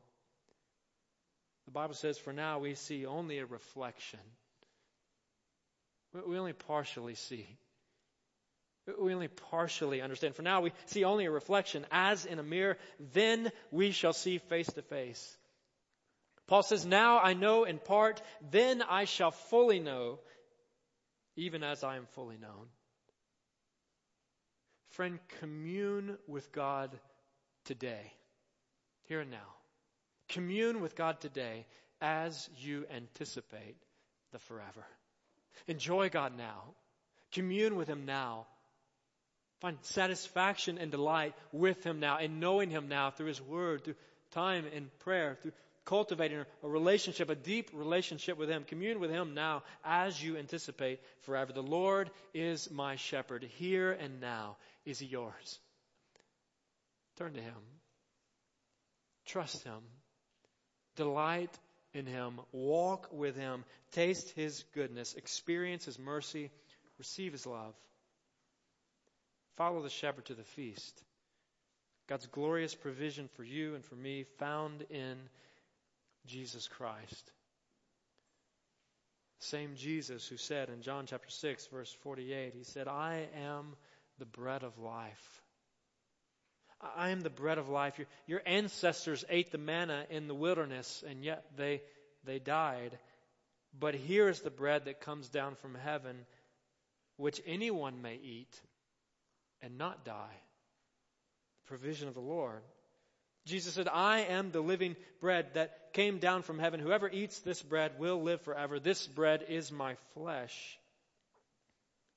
The 1.67 1.73
Bible 1.73 1.95
says, 1.95 2.19
for 2.19 2.33
now 2.33 2.61
we 2.61 2.75
see 2.75 3.07
only 3.07 3.39
a 3.39 3.47
reflection 3.47 4.21
we 6.12 6.38
only 6.38 6.53
partially 6.53 7.14
see. 7.14 7.46
We 8.87 9.14
only 9.14 9.29
partially 9.29 10.03
understand. 10.03 10.35
For 10.35 10.42
now, 10.42 10.61
we 10.61 10.72
see 10.87 11.05
only 11.05 11.27
a 11.27 11.31
reflection 11.31 11.87
as 11.90 12.27
in 12.27 12.38
a 12.38 12.42
mirror. 12.42 12.77
Then 13.12 13.51
we 13.70 13.92
shall 13.92 14.12
see 14.12 14.38
face 14.38 14.66
to 14.72 14.83
face. 14.83 15.38
Paul 16.48 16.62
says, 16.62 16.85
Now 16.85 17.18
I 17.18 17.35
know 17.35 17.64
in 17.64 17.79
part, 17.79 18.20
then 18.51 18.83
I 18.83 19.05
shall 19.05 19.31
fully 19.31 19.79
know, 19.79 20.18
even 21.37 21.62
as 21.62 21.85
I 21.85 21.96
am 21.96 22.07
fully 22.14 22.37
known. 22.37 22.66
Friend, 24.90 25.18
commune 25.40 26.18
with 26.27 26.53
God 26.53 26.90
today, 27.64 28.12
here 29.05 29.20
and 29.20 29.31
now. 29.31 29.38
Commune 30.29 30.81
with 30.81 30.96
God 30.96 31.20
today 31.20 31.66
as 32.01 32.51
you 32.59 32.85
anticipate 32.94 33.77
the 34.33 34.38
forever. 34.40 34.85
Enjoy 35.67 36.09
God 36.09 36.37
now. 36.37 36.62
Commune 37.33 37.77
with 37.77 37.88
Him 37.88 38.05
now. 38.05 38.47
Find 39.61 39.79
satisfaction 39.83 40.79
and 40.79 40.91
delight 40.91 41.35
with 41.53 41.85
Him 41.85 42.01
now 42.01 42.19
and 42.19 42.41
knowing 42.41 42.71
Him 42.71 42.88
now 42.88 43.11
through 43.11 43.27
His 43.27 43.41
Word, 43.41 43.85
through 43.85 43.95
time 44.33 44.67
in 44.67 44.91
prayer, 45.01 45.38
through 45.41 45.53
cultivating 45.85 46.45
a 46.62 46.69
relationship, 46.69 47.31
a 47.31 47.35
deep 47.35 47.71
relationship 47.73 48.38
with 48.38 48.49
Him. 48.49 48.65
Commune 48.65 49.01
with 49.01 49.11
Him 49.11 49.35
now 49.35 49.62
as 49.85 50.23
you 50.23 50.37
anticipate 50.37 51.01
forever. 51.23 51.53
The 51.53 51.62
Lord 51.62 52.11
is 52.35 52.71
my 52.71 52.97
shepherd. 52.97 53.45
Here 53.57 53.93
and 53.93 54.21
now 54.21 54.57
is 54.85 54.99
He 54.99 55.07
yours. 55.07 55.59
Turn 57.17 57.35
to 57.35 57.41
Him. 57.41 57.55
Trust 59.27 59.65
Him. 59.65 59.81
Delight 60.97 61.57
in 61.95 62.07
Him, 62.07 62.41
walk 62.53 63.09
with 63.13 63.37
Him, 63.37 63.65
taste 63.93 64.31
His 64.31 64.65
goodness, 64.75 65.15
experience 65.15 65.85
His 65.85 65.99
mercy, 65.99 66.51
receive 66.99 67.33
His 67.33 67.47
love. 67.47 67.75
Follow 69.57 69.83
the 69.83 69.91
shepherd 69.91 70.25
to 70.27 70.35
the 70.35 70.45
feast. 70.45 71.03
God's 72.09 72.27
glorious 72.27 72.75
provision 72.75 73.29
for 73.37 73.45
you 73.45 73.75
and 73.75 73.85
for 73.85 73.95
me 73.95 74.25
found 74.39 74.85
in 74.91 75.17
Jesus 76.27 76.69
Christ. 76.69 77.33
Same 79.39 79.75
Jesus 79.77 80.27
who 80.29 80.37
said 80.37 80.69
in 80.69 80.83
John 80.83 81.07
chapter 81.07 81.31
6, 81.31 81.67
verse 81.67 81.93
48, 82.03 82.55
He 82.55 82.65
said, 82.65 82.89
I 82.89 83.27
am 83.37 83.75
the 84.19 84.27
bread 84.27 84.63
of 84.63 84.79
life. 84.79 85.42
I 86.97 87.11
am 87.11 87.21
the 87.21 87.31
bread 87.31 87.59
of 87.59 87.68
life. 87.68 87.99
Your, 87.99 88.09
your 88.27 88.42
ancestors 88.45 89.25
ate 89.29 89.53
the 89.53 89.59
manna 89.59 90.05
in 90.11 90.27
the 90.27 90.35
wilderness, 90.35 91.05
and 91.09 91.25
yet 91.25 91.45
they, 91.57 91.83
they 92.25 92.38
died. 92.38 92.99
But 93.79 93.95
here 93.95 94.29
is 94.29 94.40
the 94.40 94.51
bread 94.51 94.87
that 94.87 95.01
comes 95.01 95.29
down 95.29 95.55
from 95.57 95.75
heaven, 95.75 96.27
which 97.16 97.40
anyone 97.47 98.03
may 98.03 98.16
eat 98.16 98.61
and 99.61 99.79
not 99.79 100.05
die. 100.05 100.37
The 101.64 101.68
provision 101.68 102.09
of 102.09 102.14
the 102.14 102.21
Lord. 102.21 102.62
Jesus 103.47 103.75
said, 103.75 103.88
I 103.88 104.21
am 104.21 104.51
the 104.51 104.61
living 104.61 104.97
bread 105.21 105.55
that 105.55 105.92
came 105.92 106.18
down 106.18 106.42
from 106.42 106.59
heaven. 106.59 106.81
Whoever 106.81 107.09
eats 107.09 107.40
this 107.40 107.62
bread 107.62 107.92
will 107.99 108.23
live 108.23 108.40
forever. 108.42 108.79
This 108.79 109.07
bread 109.07 109.45
is 109.49 109.73
my 109.73 109.97
flesh, 110.14 110.79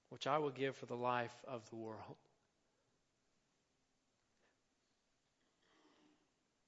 which 0.10 0.28
I 0.28 0.40
will 0.40 0.52
give 0.52 0.76
for 0.76 0.86
the 0.86 0.96
life 0.96 1.34
of 1.48 1.68
the 1.70 1.78
world. 1.78 2.18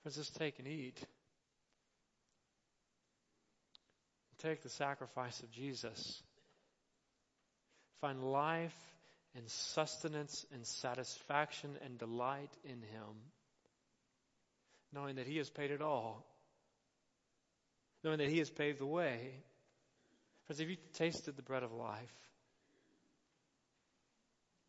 Friends, 0.07 0.15
just 0.15 0.37
take 0.37 0.57
and 0.59 0.69
eat. 0.69 0.97
Take 4.41 4.63
the 4.63 4.69
sacrifice 4.69 5.41
of 5.41 5.51
Jesus. 5.51 6.23
Find 7.99 8.23
life 8.23 8.73
and 9.35 9.43
sustenance 9.49 10.45
and 10.53 10.65
satisfaction 10.65 11.71
and 11.83 11.97
delight 11.97 12.51
in 12.63 12.77
Him, 12.77 13.17
knowing 14.93 15.17
that 15.17 15.27
He 15.27 15.39
has 15.39 15.49
paid 15.49 15.71
it 15.71 15.81
all, 15.81 16.25
knowing 18.01 18.19
that 18.19 18.29
He 18.29 18.37
has 18.37 18.49
paved 18.49 18.79
the 18.79 18.85
way. 18.85 19.19
Friends, 20.45 20.61
if 20.61 20.69
you 20.69 20.77
tasted 20.93 21.35
the 21.35 21.41
bread 21.41 21.63
of 21.63 21.73
life, 21.73 22.15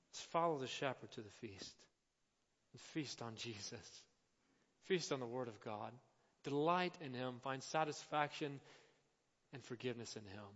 let's 0.09 0.22
follow 0.33 0.59
the 0.59 0.66
shepherd 0.66 1.12
to 1.12 1.20
the 1.20 1.31
feast 1.40 1.74
and 2.72 2.81
feast 2.81 3.22
on 3.22 3.37
Jesus. 3.37 4.03
Feast 4.88 5.12
on 5.12 5.20
the 5.20 5.27
Word 5.27 5.48
of 5.48 5.61
God. 5.61 5.92
Delight 6.44 6.94
in 7.05 7.12
Him. 7.12 7.37
Find 7.42 7.62
satisfaction 7.62 8.59
and 9.53 9.62
forgiveness 9.64 10.16
in 10.16 10.22
Him. 10.22 10.48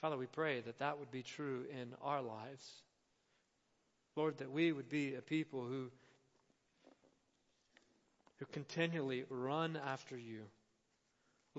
Father, 0.00 0.16
we 0.16 0.26
pray 0.26 0.60
that 0.60 0.78
that 0.78 0.98
would 0.98 1.10
be 1.10 1.22
true 1.22 1.64
in 1.70 1.94
our 2.02 2.22
lives. 2.22 2.68
Lord, 4.16 4.38
that 4.38 4.50
we 4.50 4.72
would 4.72 4.88
be 4.88 5.14
a 5.14 5.22
people 5.22 5.64
who, 5.64 5.90
who 8.38 8.46
continually 8.46 9.24
run 9.30 9.78
after 9.86 10.16
you, 10.16 10.42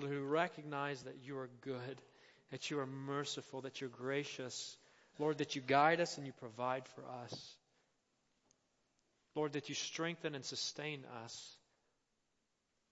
who 0.00 0.20
recognize 0.20 1.02
that 1.02 1.16
you 1.24 1.36
are 1.38 1.50
good, 1.62 2.00
that 2.50 2.70
you 2.70 2.78
are 2.78 2.86
merciful, 2.86 3.62
that 3.62 3.80
you're 3.80 3.90
gracious, 3.90 4.76
Lord, 5.18 5.38
that 5.38 5.56
you 5.56 5.62
guide 5.62 6.00
us 6.00 6.16
and 6.16 6.26
you 6.26 6.32
provide 6.32 6.86
for 6.88 7.04
us. 7.22 7.56
Lord, 9.34 9.54
that 9.54 9.68
you 9.68 9.74
strengthen 9.74 10.34
and 10.34 10.44
sustain 10.44 11.04
us. 11.24 11.56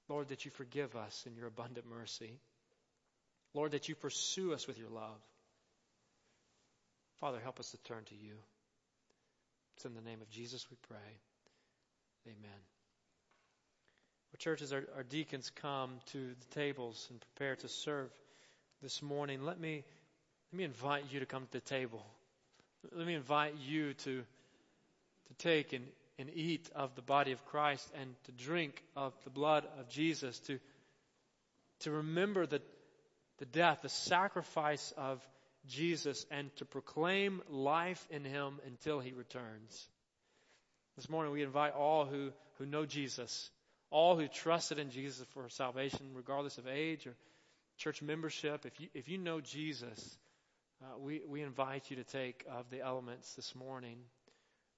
Lord, 0.08 0.28
that 0.28 0.44
you 0.44 0.50
forgive 0.50 0.96
us 0.96 1.24
in 1.26 1.36
your 1.36 1.46
abundant 1.46 1.86
mercy. 1.88 2.38
Lord, 3.54 3.72
that 3.72 3.88
you 3.88 3.94
pursue 3.94 4.52
us 4.52 4.66
with 4.66 4.78
your 4.78 4.88
love. 4.88 5.20
Father, 7.20 7.38
help 7.40 7.60
us 7.60 7.70
to 7.70 7.76
turn 7.84 8.04
to 8.04 8.14
you. 8.14 8.34
It's 9.76 9.84
in 9.84 9.94
the 9.94 10.00
name 10.00 10.20
of 10.20 10.30
Jesus 10.30 10.66
we 10.70 10.76
pray. 10.88 10.98
Amen. 12.26 12.60
Well, 14.32 14.38
churches, 14.38 14.72
our, 14.72 14.82
our 14.96 15.02
deacons 15.02 15.50
come 15.50 15.98
to 16.12 16.18
the 16.18 16.54
tables 16.54 17.06
and 17.10 17.20
prepare 17.20 17.56
to 17.56 17.68
serve 17.68 18.10
this 18.82 19.02
morning. 19.02 19.42
Let 19.42 19.60
me 19.60 19.84
let 20.52 20.58
me 20.58 20.64
invite 20.64 21.04
you 21.10 21.20
to 21.20 21.26
come 21.26 21.44
to 21.44 21.52
the 21.52 21.60
table. 21.60 22.04
Let 22.94 23.06
me 23.06 23.14
invite 23.14 23.54
you 23.66 23.94
to 23.94 24.22
to 25.28 25.34
take 25.38 25.72
and, 25.72 25.84
and 26.18 26.30
eat 26.34 26.70
of 26.74 26.94
the 26.94 27.02
body 27.02 27.32
of 27.32 27.44
Christ 27.46 27.90
and 28.00 28.14
to 28.24 28.32
drink 28.32 28.82
of 28.96 29.12
the 29.24 29.30
blood 29.30 29.66
of 29.78 29.88
Jesus, 29.88 30.38
to 30.40 30.58
to 31.82 31.90
remember 31.90 32.46
the, 32.46 32.62
the 33.38 33.44
death, 33.44 33.80
the 33.82 33.88
sacrifice 33.88 34.92
of 34.96 35.20
Jesus 35.66 36.26
and 36.30 36.54
to 36.56 36.64
proclaim 36.64 37.42
life 37.48 38.06
in 38.10 38.24
him 38.24 38.60
until 38.66 39.00
he 39.00 39.12
returns. 39.12 39.88
This 40.96 41.08
morning 41.08 41.32
we 41.32 41.42
invite 41.42 41.74
all 41.74 42.04
who, 42.04 42.30
who 42.58 42.66
know 42.66 42.86
Jesus, 42.86 43.50
all 43.90 44.16
who 44.16 44.28
trusted 44.28 44.78
in 44.78 44.90
Jesus 44.90 45.26
for 45.34 45.48
salvation, 45.48 46.10
regardless 46.14 46.58
of 46.58 46.66
age 46.66 47.06
or 47.06 47.14
church 47.78 48.02
membership. 48.02 48.64
If 48.64 48.80
you, 48.80 48.88
if 48.94 49.08
you 49.08 49.18
know 49.18 49.40
Jesus, 49.40 50.18
uh, 50.82 50.98
we, 50.98 51.22
we 51.26 51.42
invite 51.42 51.90
you 51.90 51.96
to 51.96 52.04
take 52.04 52.44
of 52.50 52.70
the 52.70 52.80
elements 52.80 53.34
this 53.34 53.54
morning. 53.54 53.98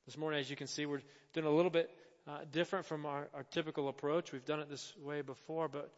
This 0.07 0.19
morning, 0.19 0.40
as 0.40 0.51
you 0.51 0.57
can 0.57 0.67
see, 0.67 0.85
we're 0.85 1.01
doing 1.33 1.47
a 1.47 1.51
little 1.51 1.71
bit 1.71 1.90
uh, 2.29 2.38
different 2.53 2.85
from 2.85 3.07
our, 3.07 3.29
our 3.33 3.45
typical 3.51 3.88
approach. 3.88 4.33
We've 4.33 4.45
done 4.45 4.61
it 4.61 4.69
this 4.69 4.93
way 5.03 5.23
before, 5.23 5.67
but 5.67 5.90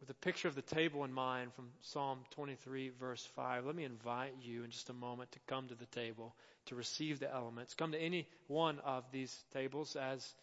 with 0.00 0.10
a 0.10 0.14
picture 0.14 0.48
of 0.48 0.56
the 0.56 0.62
table 0.62 1.04
in 1.04 1.12
mind 1.12 1.54
from 1.54 1.68
Psalm 1.82 2.18
23, 2.32 2.90
verse 2.98 3.24
5, 3.36 3.66
let 3.66 3.76
me 3.76 3.84
invite 3.84 4.34
you 4.42 4.64
in 4.64 4.70
just 4.70 4.90
a 4.90 4.94
moment 4.94 5.30
to 5.32 5.38
come 5.46 5.68
to 5.68 5.76
the 5.76 5.86
table 5.86 6.34
to 6.66 6.74
receive 6.74 7.20
the 7.20 7.32
elements. 7.32 7.74
Come 7.74 7.92
to 7.92 7.98
any 7.98 8.26
one 8.48 8.80
of 8.84 9.04
these 9.12 9.32
tables 9.52 9.94
as, 9.94 10.34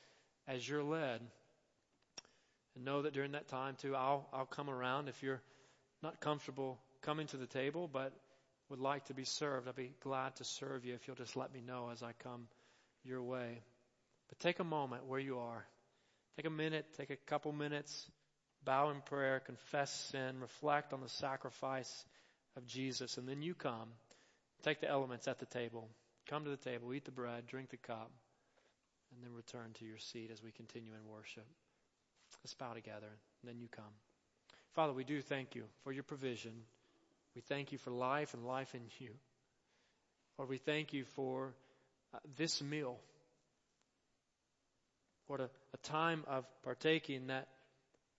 as 0.47 0.67
you're 0.67 0.84
led. 0.84 1.19
And 2.75 2.86
know 2.86 3.02
that 3.02 3.13
during 3.13 3.34
that 3.34 3.49
time, 3.49 3.75
too, 3.82 3.97
I'll, 3.97 4.30
I'll 4.32 4.45
come 4.45 4.69
around. 4.69 5.10
If 5.10 5.21
you're 5.21 5.41
not 6.02 6.21
comfortable 6.21 6.80
coming 7.02 7.28
to 7.28 7.38
the 7.38 7.47
table 7.47 7.89
but 7.91 8.13
would 8.69 8.79
like 8.79 9.05
to 9.05 9.13
be 9.13 9.23
served, 9.25 9.67
I'd 9.67 9.75
be 9.75 9.93
glad 10.01 10.36
to 10.38 10.43
serve 10.43 10.86
you 10.86 10.93
if 10.93 11.08
you'll 11.08 11.15
just 11.15 11.36
let 11.36 11.53
me 11.53 11.62
know 11.62 11.89
as 11.91 12.03
I 12.03 12.12
come 12.23 12.47
your 13.03 13.21
way. 13.21 13.62
But 14.29 14.39
take 14.39 14.60
a 14.60 14.63
moment 14.63 15.08
where 15.08 15.19
you 15.19 15.39
are. 15.39 15.65
Take 16.36 16.45
a 16.45 16.51
minute, 16.51 16.86
take 16.97 17.10
a 17.10 17.15
couple 17.15 17.51
minutes 17.51 18.10
bow 18.65 18.89
in 18.89 19.01
prayer, 19.01 19.39
confess 19.39 19.91
sin, 20.12 20.39
reflect 20.39 20.93
on 20.93 21.01
the 21.01 21.10
sacrifice 21.10 22.05
of 22.58 22.65
Jesus, 22.67 23.17
and 23.17 23.27
then 23.27 23.41
you 23.41 23.53
come. 23.53 23.89
Take 24.63 24.82
the 24.82 24.89
elements 24.89 25.27
at 25.27 25.39
the 25.39 25.45
table. 25.45 25.88
Come 26.29 26.43
to 26.43 26.49
the 26.49 26.58
table, 26.58 26.93
eat 26.93 27.05
the 27.05 27.12
bread, 27.12 27.47
drink 27.47 27.69
the 27.69 27.77
cup, 27.77 28.12
and 29.12 29.23
then 29.23 29.34
return 29.34 29.71
to 29.79 29.86
your 29.86 29.97
seat 29.97 30.29
as 30.32 30.43
we 30.43 30.51
continue 30.51 30.91
in 30.93 31.12
worship. 31.12 31.45
Let's 32.43 32.53
bow 32.53 32.73
together, 32.73 33.08
and 33.41 33.49
then 33.49 33.60
you 33.60 33.67
come. 33.67 33.93
Father, 34.75 34.93
we 34.93 35.03
do 35.03 35.21
thank 35.21 35.55
you 35.55 35.63
for 35.84 35.91
your 35.91 36.03
provision. 36.03 36.51
We 37.39 37.56
thank 37.56 37.71
you 37.71 37.78
for 37.78 37.91
life 37.91 38.34
and 38.34 38.45
life 38.45 38.75
in 38.75 38.82
you. 38.99 39.12
Lord, 40.38 40.49
we 40.49 40.58
thank 40.58 40.91
you 40.91 41.06
for 41.15 41.54
uh, 42.13 42.17
this 42.36 42.62
meal. 42.62 42.99
What 45.28 45.39
a, 45.39 45.45
a 45.45 45.78
time 45.84 46.25
of 46.28 46.43
partaking 46.63 47.28
that 47.28 47.47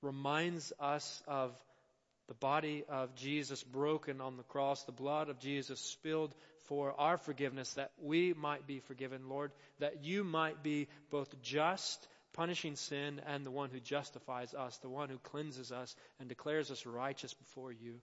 reminds 0.00 0.72
us 0.80 1.22
of 1.28 1.52
the 2.28 2.35
body 2.35 2.85
of 2.88 3.14
Jesus 3.14 3.62
broken 3.62 4.22
on 4.22 4.38
the 4.38 4.42
cross, 4.42 4.85
the 4.85 4.92
blood 4.92 5.28
of 5.28 5.38
Jesus 5.38 5.78
spilled 5.80 6.35
for 6.62 6.98
our 6.98 7.18
forgiveness, 7.18 7.74
that 7.74 7.90
we 8.00 8.33
might 8.33 8.66
be 8.66 8.78
forgiven, 8.78 9.28
Lord, 9.28 9.52
that 9.80 10.02
you 10.02 10.24
might 10.24 10.62
be 10.62 10.88
both 11.11 11.42
just, 11.42 12.09
punishing 12.33 12.74
sin, 12.74 13.20
and 13.26 13.44
the 13.44 13.50
one 13.50 13.68
who 13.68 13.80
justifies 13.80 14.54
us, 14.54 14.78
the 14.78 14.88
one 14.88 15.11
who 15.11 15.18
cleanses 15.18 15.72
us 15.72 15.94
and 16.20 16.26
declares 16.26 16.70
us 16.70 16.87
righteous 16.87 17.35
before 17.35 17.70
you. 17.70 18.00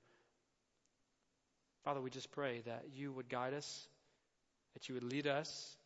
Father, 1.88 2.02
we 2.02 2.10
just 2.10 2.32
pray 2.32 2.64
that 2.66 2.84
you 2.94 3.14
would 3.14 3.30
guide 3.30 3.54
us, 3.54 3.88
that 4.74 4.90
you 4.90 4.96
would 4.96 5.06
lead 5.06 5.26
us, 5.26 5.78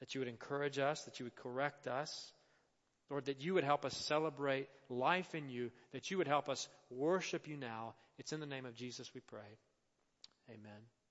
that 0.00 0.12
you 0.12 0.20
would 0.20 0.26
encourage 0.26 0.80
us, 0.80 1.04
that 1.04 1.20
you 1.20 1.26
would 1.26 1.36
correct 1.36 1.86
us, 1.86 2.32
Lord, 3.08 3.26
that 3.26 3.40
you 3.40 3.54
would 3.54 3.62
help 3.62 3.84
us 3.84 3.96
celebrate 3.96 4.66
life 4.88 5.32
in 5.32 5.48
you, 5.48 5.70
that 5.92 6.10
you 6.10 6.18
would 6.18 6.26
help 6.26 6.48
us 6.48 6.68
worship 6.90 7.46
you 7.46 7.56
now. 7.56 7.94
It's 8.18 8.32
in 8.32 8.40
the 8.40 8.46
name 8.46 8.66
of 8.66 8.74
Jesus 8.74 9.14
we 9.14 9.20
pray. 9.20 9.46
Amen. 10.50 11.03